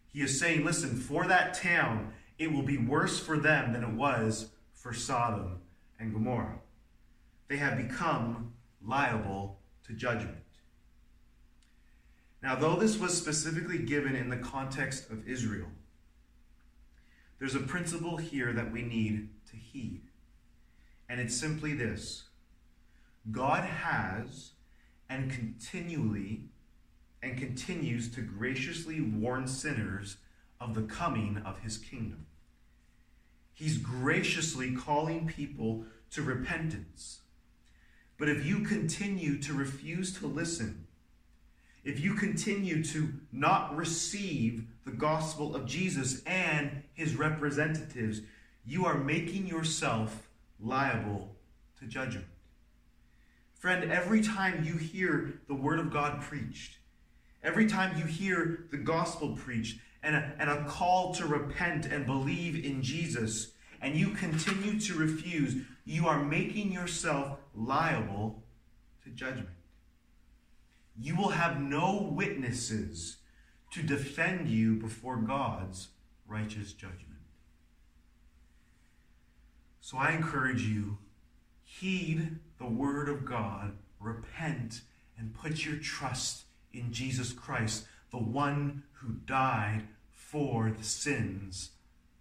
he 0.09 0.23
is 0.23 0.41
saying, 0.41 0.65
listen, 0.65 0.97
for 0.97 1.27
that 1.27 1.53
town, 1.53 2.15
it 2.39 2.51
will 2.51 2.62
be 2.62 2.79
worse 2.79 3.21
for 3.21 3.37
them 3.37 3.75
than 3.75 3.85
it 3.85 3.93
was 3.93 4.49
for 4.73 4.95
Sodom 4.95 5.61
and 6.01 6.15
Gomorrah. 6.15 6.61
They 7.49 7.59
have 7.59 7.77
become 7.77 8.55
liable 8.83 9.59
to 9.87 9.93
judgment. 9.93 10.37
Now, 12.43 12.55
though 12.55 12.77
this 12.77 12.99
was 12.99 13.17
specifically 13.17 13.79
given 13.79 14.17
in 14.17 14.31
the 14.31 14.37
context 14.39 15.11
of 15.11 15.29
Israel, 15.29 15.69
there's 17.39 17.55
a 17.55 17.61
principle 17.61 18.17
here 18.17 18.55
that 18.55 18.73
we 18.73 18.81
need 18.81 19.29
heed. 19.77 20.03
And 21.09 21.21
it's 21.21 21.37
simply 21.37 21.75
this 21.75 22.25
God 23.31 23.65
has 23.65 24.53
and 25.09 25.31
continually 25.31 26.45
and 27.23 27.39
continues 27.39 28.11
to 28.15 28.21
graciously 28.21 29.01
warn 29.01 29.47
sinners 29.47 30.17
of 30.61 30.75
the 30.75 30.83
coming 30.83 31.43
of 31.45 31.61
his 31.61 31.77
kingdom. 31.79 32.27
He's 33.53 33.79
graciously 33.79 34.75
calling 34.75 35.27
people 35.27 35.85
to 36.11 36.23
repentance. 36.23 37.21
But 38.19 38.29
if 38.29 38.47
you 38.47 38.61
continue 38.61 39.39
to 39.43 39.53
refuse 39.53 40.19
to 40.19 40.27
listen, 40.27 40.87
if 41.85 42.01
you 42.01 42.15
continue 42.15 42.83
to 42.85 43.12
not 43.33 43.77
receive 43.77 44.65
the 44.85 44.93
gospel 44.93 45.55
of 45.55 45.67
Jesus 45.67 46.23
and 46.25 46.83
his 46.95 47.15
representatives, 47.15 48.23
you 48.67 48.85
are 48.85 48.99
making 48.99 49.47
yourself 49.47 50.29
liable 50.61 51.37
to 51.79 51.87
judgment. 51.87 52.27
Friend, 53.55 53.91
every 53.91 54.21
time 54.21 54.65
you 54.65 54.77
hear 54.77 55.41
the 55.49 55.55
word 55.55 55.79
of 55.79 55.93
God 55.93 56.21
preached, 56.21 56.79
every 57.43 57.67
time 57.67 57.97
you 57.97 58.05
hear 58.05 58.67
the 58.71 58.77
gospel 58.77 59.37
preached, 59.37 59.79
and 60.03 60.15
a, 60.15 60.33
and 60.39 60.49
a 60.49 60.65
call 60.65 61.13
to 61.15 61.27
repent 61.27 61.87
and 61.87 62.07
believe 62.07 62.65
in 62.65 62.83
Jesus, 62.83 63.53
and 63.81 63.97
you 63.97 64.11
continue 64.11 64.79
to 64.81 64.95
refuse, 64.95 65.57
you 65.85 66.07
are 66.07 66.23
making 66.23 66.73
yourself 66.73 67.39
liable 67.55 68.43
to 69.05 69.11
judgment. 69.11 69.49
You 70.99 71.17
will 71.17 71.31
have 71.31 71.61
no 71.61 72.09
witnesses 72.13 73.17
to 73.73 73.83
defend 73.83 74.49
you 74.49 74.75
before 74.77 75.17
God's 75.17 75.89
righteous 76.27 76.73
judgment. 76.73 77.06
So 79.87 79.99
I 79.99 80.11
encourage 80.11 80.62
you 80.62 80.99
heed 81.62 82.40
the 82.59 82.66
word 82.66 83.09
of 83.09 83.25
God, 83.25 83.77
repent, 84.01 84.81
and 85.16 85.33
put 85.33 85.64
your 85.64 85.77
trust 85.77 86.46
in 86.72 86.92
Jesus 86.92 87.33
Christ, 87.33 87.87
the 88.11 88.18
one 88.18 88.83
who 88.94 89.12
died 89.27 89.85
for 90.11 90.72
the 90.77 90.83
sins 90.83 91.70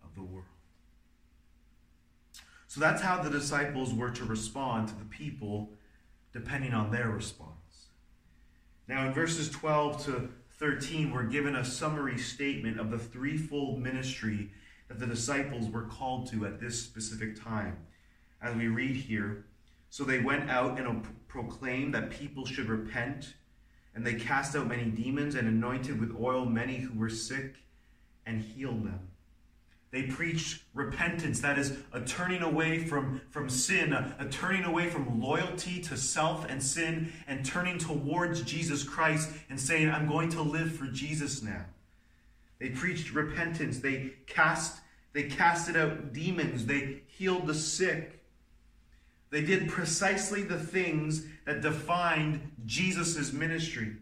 of 0.03 0.13
the 0.13 0.21
world. 0.21 0.45
So 2.67 2.79
that's 2.79 3.01
how 3.01 3.23
the 3.23 3.31
disciples 3.31 3.95
were 3.95 4.11
to 4.11 4.25
respond 4.25 4.89
to 4.89 4.93
the 4.99 5.05
people, 5.05 5.71
depending 6.33 6.75
on 6.75 6.91
their 6.91 7.09
response. 7.09 7.87
Now, 8.87 9.07
in 9.07 9.11
verses 9.11 9.49
12 9.49 10.05
to 10.05 10.29
13, 10.59 11.09
we're 11.09 11.23
given 11.23 11.55
a 11.55 11.65
summary 11.65 12.19
statement 12.19 12.79
of 12.79 12.91
the 12.91 12.99
threefold 12.99 13.81
ministry 13.81 14.51
that 14.87 14.99
the 14.99 15.07
disciples 15.07 15.69
were 15.69 15.83
called 15.83 16.29
to 16.31 16.45
at 16.45 16.59
this 16.59 16.81
specific 16.81 17.41
time. 17.41 17.77
As 18.41 18.55
we 18.55 18.67
read 18.67 18.95
here, 18.95 19.45
so 19.89 20.03
they 20.03 20.19
went 20.19 20.49
out 20.49 20.79
and 20.79 21.05
proclaimed 21.27 21.93
that 21.93 22.09
people 22.09 22.45
should 22.45 22.67
repent, 22.67 23.33
and 23.93 24.05
they 24.05 24.15
cast 24.15 24.55
out 24.55 24.67
many 24.67 24.85
demons 24.85 25.35
and 25.35 25.47
anointed 25.47 25.99
with 25.99 26.15
oil 26.19 26.45
many 26.45 26.77
who 26.77 26.99
were 26.99 27.09
sick 27.09 27.55
and 28.25 28.41
healed 28.41 28.85
them. 28.85 29.07
They 29.91 30.03
preached 30.03 30.63
repentance, 30.73 31.39
that 31.39 31.57
is, 31.57 31.77
a 31.93 32.01
turning 32.01 32.41
away 32.41 32.79
from, 32.79 33.21
from 33.29 33.47
sin, 33.47 33.93
a, 33.93 34.13
a 34.19 34.25
turning 34.25 34.65
away 34.65 34.89
from 34.89 35.21
loyalty 35.21 35.79
to 35.83 35.95
self 35.95 36.45
and 36.49 36.61
sin, 36.61 37.13
and 37.27 37.45
turning 37.45 37.77
towards 37.77 38.41
Jesus 38.41 38.83
Christ 38.83 39.29
and 39.49 39.57
saying, 39.57 39.89
I'm 39.89 40.07
going 40.07 40.29
to 40.31 40.41
live 40.41 40.75
for 40.75 40.87
Jesus 40.87 41.41
now. 41.41 41.65
They 42.59 42.69
preached 42.69 43.13
repentance. 43.13 43.79
They 43.79 44.13
cast 44.27 44.81
they 45.13 45.23
casted 45.23 45.77
out 45.77 46.11
demons. 46.11 46.65
They 46.65 47.03
healed 47.07 47.47
the 47.47 47.53
sick. 47.53 48.21
They 49.29 49.41
did 49.41 49.69
precisely 49.69 50.43
the 50.43 50.59
things 50.59 51.25
that 51.45 51.61
defined 51.61 52.51
Jesus' 52.65 53.31
ministry. 53.31 53.95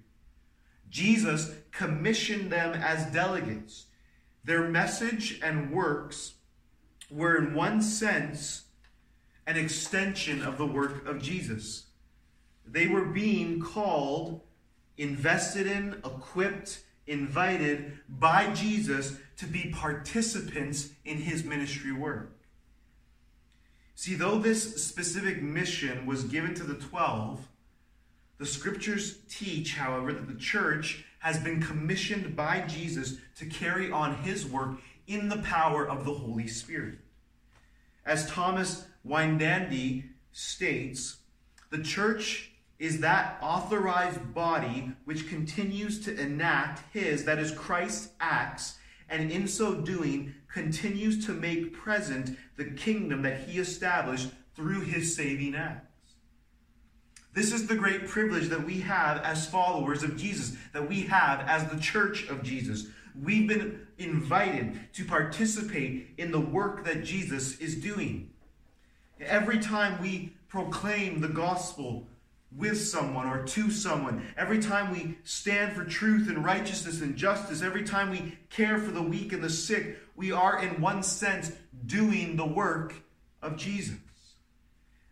Jesus 0.90 1.54
commissioned 1.72 2.52
them 2.52 2.74
as 2.74 3.12
delegates. 3.12 3.86
Their 4.44 4.68
message 4.68 5.40
and 5.44 5.72
works 5.72 6.34
were, 7.12 7.38
in 7.38 7.54
one 7.54 7.82
sense, 7.82 8.64
an 9.46 9.56
extension 9.56 10.42
of 10.42 10.58
the 10.58 10.66
work 10.66 11.08
of 11.08 11.22
Jesus. 11.22 11.88
They 12.66 12.88
were 12.88 13.06
being 13.06 13.60
called, 13.60 14.42
invested 14.98 15.68
in, 15.68 15.94
equipped, 16.04 16.84
invited 17.08 18.00
by 18.08 18.54
Jesus 18.54 19.18
to 19.38 19.46
be 19.46 19.74
participants 19.74 20.90
in 21.06 21.18
his 21.18 21.44
ministry 21.44 21.92
work. 21.92 22.32
See, 23.96 24.16
though 24.16 24.40
this 24.40 24.84
specific 24.84 25.42
mission 25.42 26.06
was 26.06 26.24
given 26.24 26.54
to 26.56 26.64
the 26.64 26.76
12, 26.76 27.48
the 28.38 28.46
scriptures 28.46 29.20
teach, 29.30 29.76
however, 29.76 30.12
that 30.14 30.28
the 30.28 30.40
church 30.40 31.06
has 31.20 31.40
been 31.40 31.62
commissioned 31.62 32.36
by 32.36 32.62
Jesus 32.62 33.18
to 33.38 33.46
carry 33.46 33.92
on 33.92 34.16
his 34.18 34.46
work 34.46 34.80
in 35.08 35.30
the 35.30 35.38
power 35.38 35.88
of 35.88 36.06
the 36.06 36.14
Holy 36.14 36.48
Spirit. 36.48 37.00
As 38.06 38.30
Thomas 38.30 38.86
Weinandy 39.08 40.04
states, 40.32 41.18
the 41.70 41.82
church 41.82 42.52
is 42.80 43.00
that 43.00 43.38
authorized 43.42 44.34
body 44.34 44.92
which 45.06 45.30
continues 45.30 46.04
to 46.06 46.20
enact 46.20 46.82
his, 46.94 47.24
that 47.26 47.40
is, 47.40 47.52
Christ's 47.52 48.10
acts, 48.20 48.78
and 49.10 49.32
in 49.32 49.48
so 49.48 49.76
doing 49.76 50.34
continues 50.52 51.26
to 51.26 51.34
make 51.34 51.74
present 51.74 52.38
the 52.58 52.66
kingdom 52.66 53.22
that 53.22 53.42
he 53.42 53.60
established 53.60 54.30
through 54.56 54.82
his 54.82 55.16
saving 55.16 55.56
acts. 55.56 55.88
This 57.34 57.52
is 57.52 57.68
the 57.68 57.76
great 57.76 58.08
privilege 58.08 58.50
that 58.50 58.64
we 58.64 58.80
have 58.82 59.18
as 59.24 59.50
followers 59.50 60.04
of 60.04 60.18
Jesus, 60.18 60.56
that 60.72 60.88
we 60.88 61.02
have 61.04 61.42
as 61.48 61.66
the 61.66 61.80
church 61.80 62.28
of 62.28 62.44
Jesus. 62.44 62.88
We've 63.20 63.48
been 63.48 63.88
invited 63.98 64.94
to 64.94 65.06
participate 65.06 66.14
in 66.18 66.32
the 66.32 66.40
work 66.40 66.86
that 66.86 67.04
Jesus 67.04 67.58
is 67.60 67.76
doing. 67.76 68.30
Every 69.20 69.60
time 69.60 70.02
we 70.02 70.34
proclaim 70.48 71.22
the 71.22 71.28
gospel 71.28 72.08
with 72.56 72.80
someone 72.80 73.28
or 73.28 73.44
to 73.44 73.72
someone, 73.72 74.26
every 74.38 74.60
time 74.60 74.92
we 74.92 75.18
stand 75.24 75.74
for 75.74 75.84
truth 75.86 76.30
and 76.30 76.46
righteousness 76.46 77.02
and 77.02 77.16
justice, 77.16 77.62
every 77.62 77.84
time 77.84 78.10
we 78.10 78.38
care 78.50 78.78
for 78.78 78.92
the 78.92 79.02
weak 79.02 79.34
and 79.34 79.44
the 79.44 79.50
sick, 79.50 79.98
we 80.16 80.32
are 80.32 80.62
in 80.62 80.80
one 80.80 81.02
sense 81.04 81.52
doing 81.86 82.36
the 82.36 82.46
work 82.46 82.94
of 83.42 83.58
Jesus. 83.58 83.98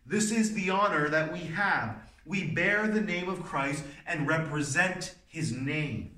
This 0.06 0.30
is 0.30 0.54
the 0.54 0.70
honor 0.70 1.08
that 1.08 1.32
we 1.32 1.40
have 1.40 1.96
we 2.24 2.44
bear 2.44 2.86
the 2.86 3.00
name 3.00 3.28
of 3.28 3.42
Christ 3.42 3.84
and 4.06 4.28
represent 4.28 5.14
his 5.26 5.52
name. 5.52 6.12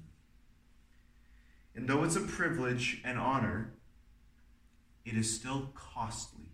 And 1.75 1.89
though 1.89 2.05
it's 2.05 2.17
a 2.17 2.21
privilege 2.21 3.01
and 3.05 3.19
honor, 3.19 3.73
it 5.05 5.15
is 5.15 5.35
still 5.35 5.71
costly. 5.75 6.51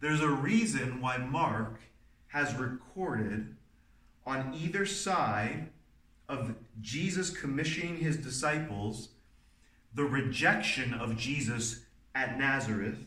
There's 0.00 0.20
a 0.20 0.28
reason 0.28 1.00
why 1.00 1.18
Mark 1.18 1.80
has 2.28 2.54
recorded 2.54 3.54
on 4.26 4.54
either 4.54 4.84
side 4.86 5.68
of 6.28 6.54
Jesus 6.80 7.30
commissioning 7.30 7.96
his 7.96 8.16
disciples 8.16 9.08
the 9.94 10.04
rejection 10.04 10.92
of 10.94 11.16
Jesus 11.16 11.80
at 12.14 12.38
Nazareth 12.38 13.06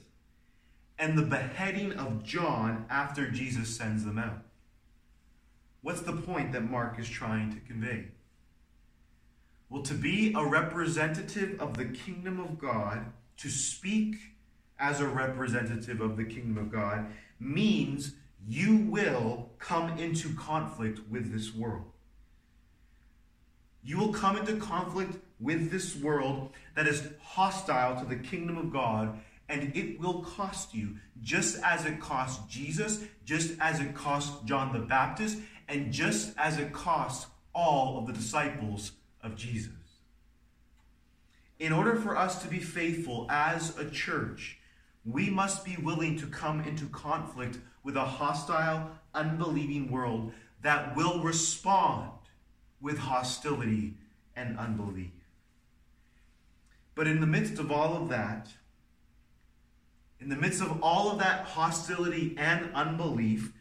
and 0.97 1.17
the 1.17 1.23
beheading 1.23 1.93
of 1.93 2.23
John 2.23 2.85
after 2.89 3.29
Jesus 3.29 3.75
sends 3.75 4.03
them 4.03 4.17
out. 4.17 4.43
What's 5.81 6.01
the 6.01 6.13
point 6.13 6.51
that 6.51 6.69
Mark 6.69 6.99
is 6.99 7.09
trying 7.09 7.51
to 7.53 7.59
convey? 7.61 8.05
Well, 9.69 9.83
to 9.83 9.93
be 9.93 10.33
a 10.35 10.45
representative 10.45 11.59
of 11.59 11.77
the 11.77 11.85
kingdom 11.85 12.39
of 12.39 12.59
God, 12.59 13.05
to 13.37 13.49
speak 13.49 14.17
as 14.77 14.99
a 14.99 15.07
representative 15.07 16.01
of 16.01 16.17
the 16.17 16.25
kingdom 16.25 16.57
of 16.57 16.71
God, 16.71 17.07
means 17.39 18.13
you 18.47 18.77
will 18.77 19.49
come 19.59 19.97
into 19.97 20.33
conflict 20.35 20.99
with 21.09 21.31
this 21.31 21.53
world. 21.53 21.85
You 23.83 23.97
will 23.97 24.13
come 24.13 24.37
into 24.37 24.57
conflict 24.57 25.15
with 25.39 25.71
this 25.71 25.95
world 25.95 26.51
that 26.75 26.87
is 26.87 27.07
hostile 27.21 27.99
to 27.99 28.05
the 28.05 28.15
kingdom 28.15 28.57
of 28.57 28.71
God, 28.71 29.19
and 29.49 29.75
it 29.75 29.99
will 29.99 30.21
cost 30.21 30.73
you, 30.73 30.97
just 31.21 31.61
as 31.63 31.85
it 31.85 31.99
cost 31.99 32.47
Jesus, 32.49 33.03
just 33.25 33.53
as 33.59 33.79
it 33.79 33.95
cost 33.95 34.45
John 34.45 34.71
the 34.71 34.79
Baptist, 34.79 35.39
and 35.67 35.91
just 35.91 36.33
as 36.37 36.57
it 36.57 36.71
cost 36.71 37.27
all 37.53 37.97
of 37.97 38.07
the 38.07 38.13
disciples 38.13 38.93
of 39.23 39.35
Jesus. 39.35 39.71
In 41.59 41.71
order 41.71 41.95
for 41.95 42.17
us 42.17 42.41
to 42.41 42.47
be 42.47 42.59
faithful 42.59 43.27
as 43.29 43.77
a 43.77 43.89
church, 43.89 44.57
we 45.05 45.29
must 45.29 45.65
be 45.65 45.75
willing 45.77 46.17
to 46.19 46.27
come 46.27 46.61
into 46.61 46.87
conflict 46.87 47.57
with 47.83 47.95
a 47.95 48.05
hostile, 48.05 48.91
unbelieving 49.13 49.91
world 49.91 50.31
that 50.61 50.95
will 50.95 51.21
respond 51.21 52.11
with 52.79 52.97
hostility 52.97 53.95
and 54.35 54.57
unbelief. 54.57 55.11
But 56.95 57.07
in 57.07 57.21
the 57.21 57.27
midst 57.27 57.59
of 57.59 57.71
all 57.71 57.95
of 57.95 58.09
that, 58.09 58.49
in 60.19 60.29
the 60.29 60.35
midst 60.35 60.61
of 60.61 60.83
all 60.83 61.09
of 61.11 61.19
that 61.19 61.45
hostility 61.45 62.35
and 62.37 62.69
unbelief, 62.75 63.53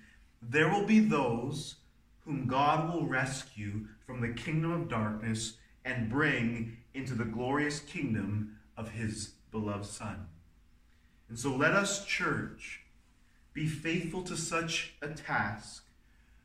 there 0.43 0.69
will 0.69 0.85
be 0.85 1.01
those 1.01 1.77
whom 2.21 2.47
God 2.47 2.93
will 2.93 3.07
rescue 3.07 3.87
from 4.07 4.21
the 4.21 4.29
kingdom 4.29 4.73
of 4.73 4.89
darkness 4.89 5.55
and 5.85 6.11
bring 6.11 6.77
into 6.93 7.15
the 7.15 7.25
glorious 7.25 7.81
kingdom 7.81 8.59
of 8.77 8.91
his 8.91 9.33
beloved 9.51 9.87
Son. 9.87 10.27
And 11.29 11.39
so 11.39 11.55
let 11.55 11.73
us, 11.73 12.05
church, 12.05 12.83
be 13.53 13.67
faithful 13.67 14.23
to 14.23 14.37
such 14.37 14.95
a 15.03 15.09
task, 15.09 15.85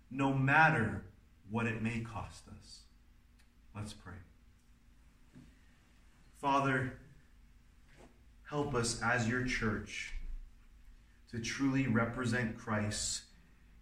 no 0.09 0.33
matter 0.33 1.03
what 1.49 1.65
it 1.65 1.81
may 1.81 1.99
cost 1.99 2.43
us. 2.47 2.79
Let's 3.75 3.93
pray. 3.93 4.13
Father, 6.37 6.93
help 8.49 8.73
us 8.73 9.01
as 9.01 9.27
your 9.27 9.43
church 9.43 10.13
to 11.31 11.39
truly 11.39 11.87
represent 11.87 12.57
Christ 12.57 13.23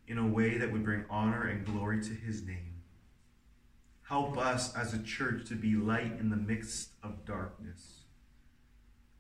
in 0.08 0.18
a 0.18 0.28
way 0.28 0.58
that 0.58 0.72
would 0.72 0.84
bring 0.84 1.06
honor 1.10 1.48
and 1.48 1.66
glory 1.66 2.02
to 2.02 2.14
his 2.14 2.44
name. 2.46 2.82
Help 4.04 4.38
us 4.38 4.76
as 4.76 4.94
a 4.94 5.02
church 5.02 5.48
to 5.48 5.56
be 5.56 5.76
light 5.76 6.20
in 6.20 6.30
the 6.30 6.36
midst 6.36 6.90
of 7.02 7.26
darkness, 7.26 8.03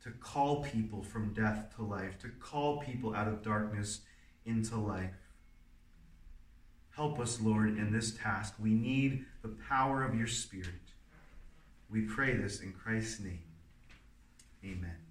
to 0.03 0.11
call 0.11 0.63
people 0.63 1.01
from 1.01 1.33
death 1.33 1.73
to 1.75 1.83
life, 1.83 2.19
to 2.19 2.29
call 2.39 2.79
people 2.79 3.15
out 3.15 3.27
of 3.27 3.41
darkness 3.41 4.01
into 4.45 4.75
life. 4.77 5.15
Help 6.95 7.19
us, 7.19 7.39
Lord, 7.41 7.77
in 7.77 7.91
this 7.91 8.11
task. 8.11 8.53
We 8.59 8.71
need 8.73 9.25
the 9.41 9.55
power 9.69 10.03
of 10.03 10.15
your 10.15 10.27
Spirit. 10.27 10.67
We 11.89 12.01
pray 12.01 12.35
this 12.35 12.59
in 12.61 12.73
Christ's 12.73 13.21
name. 13.21 13.39
Amen. 14.63 15.02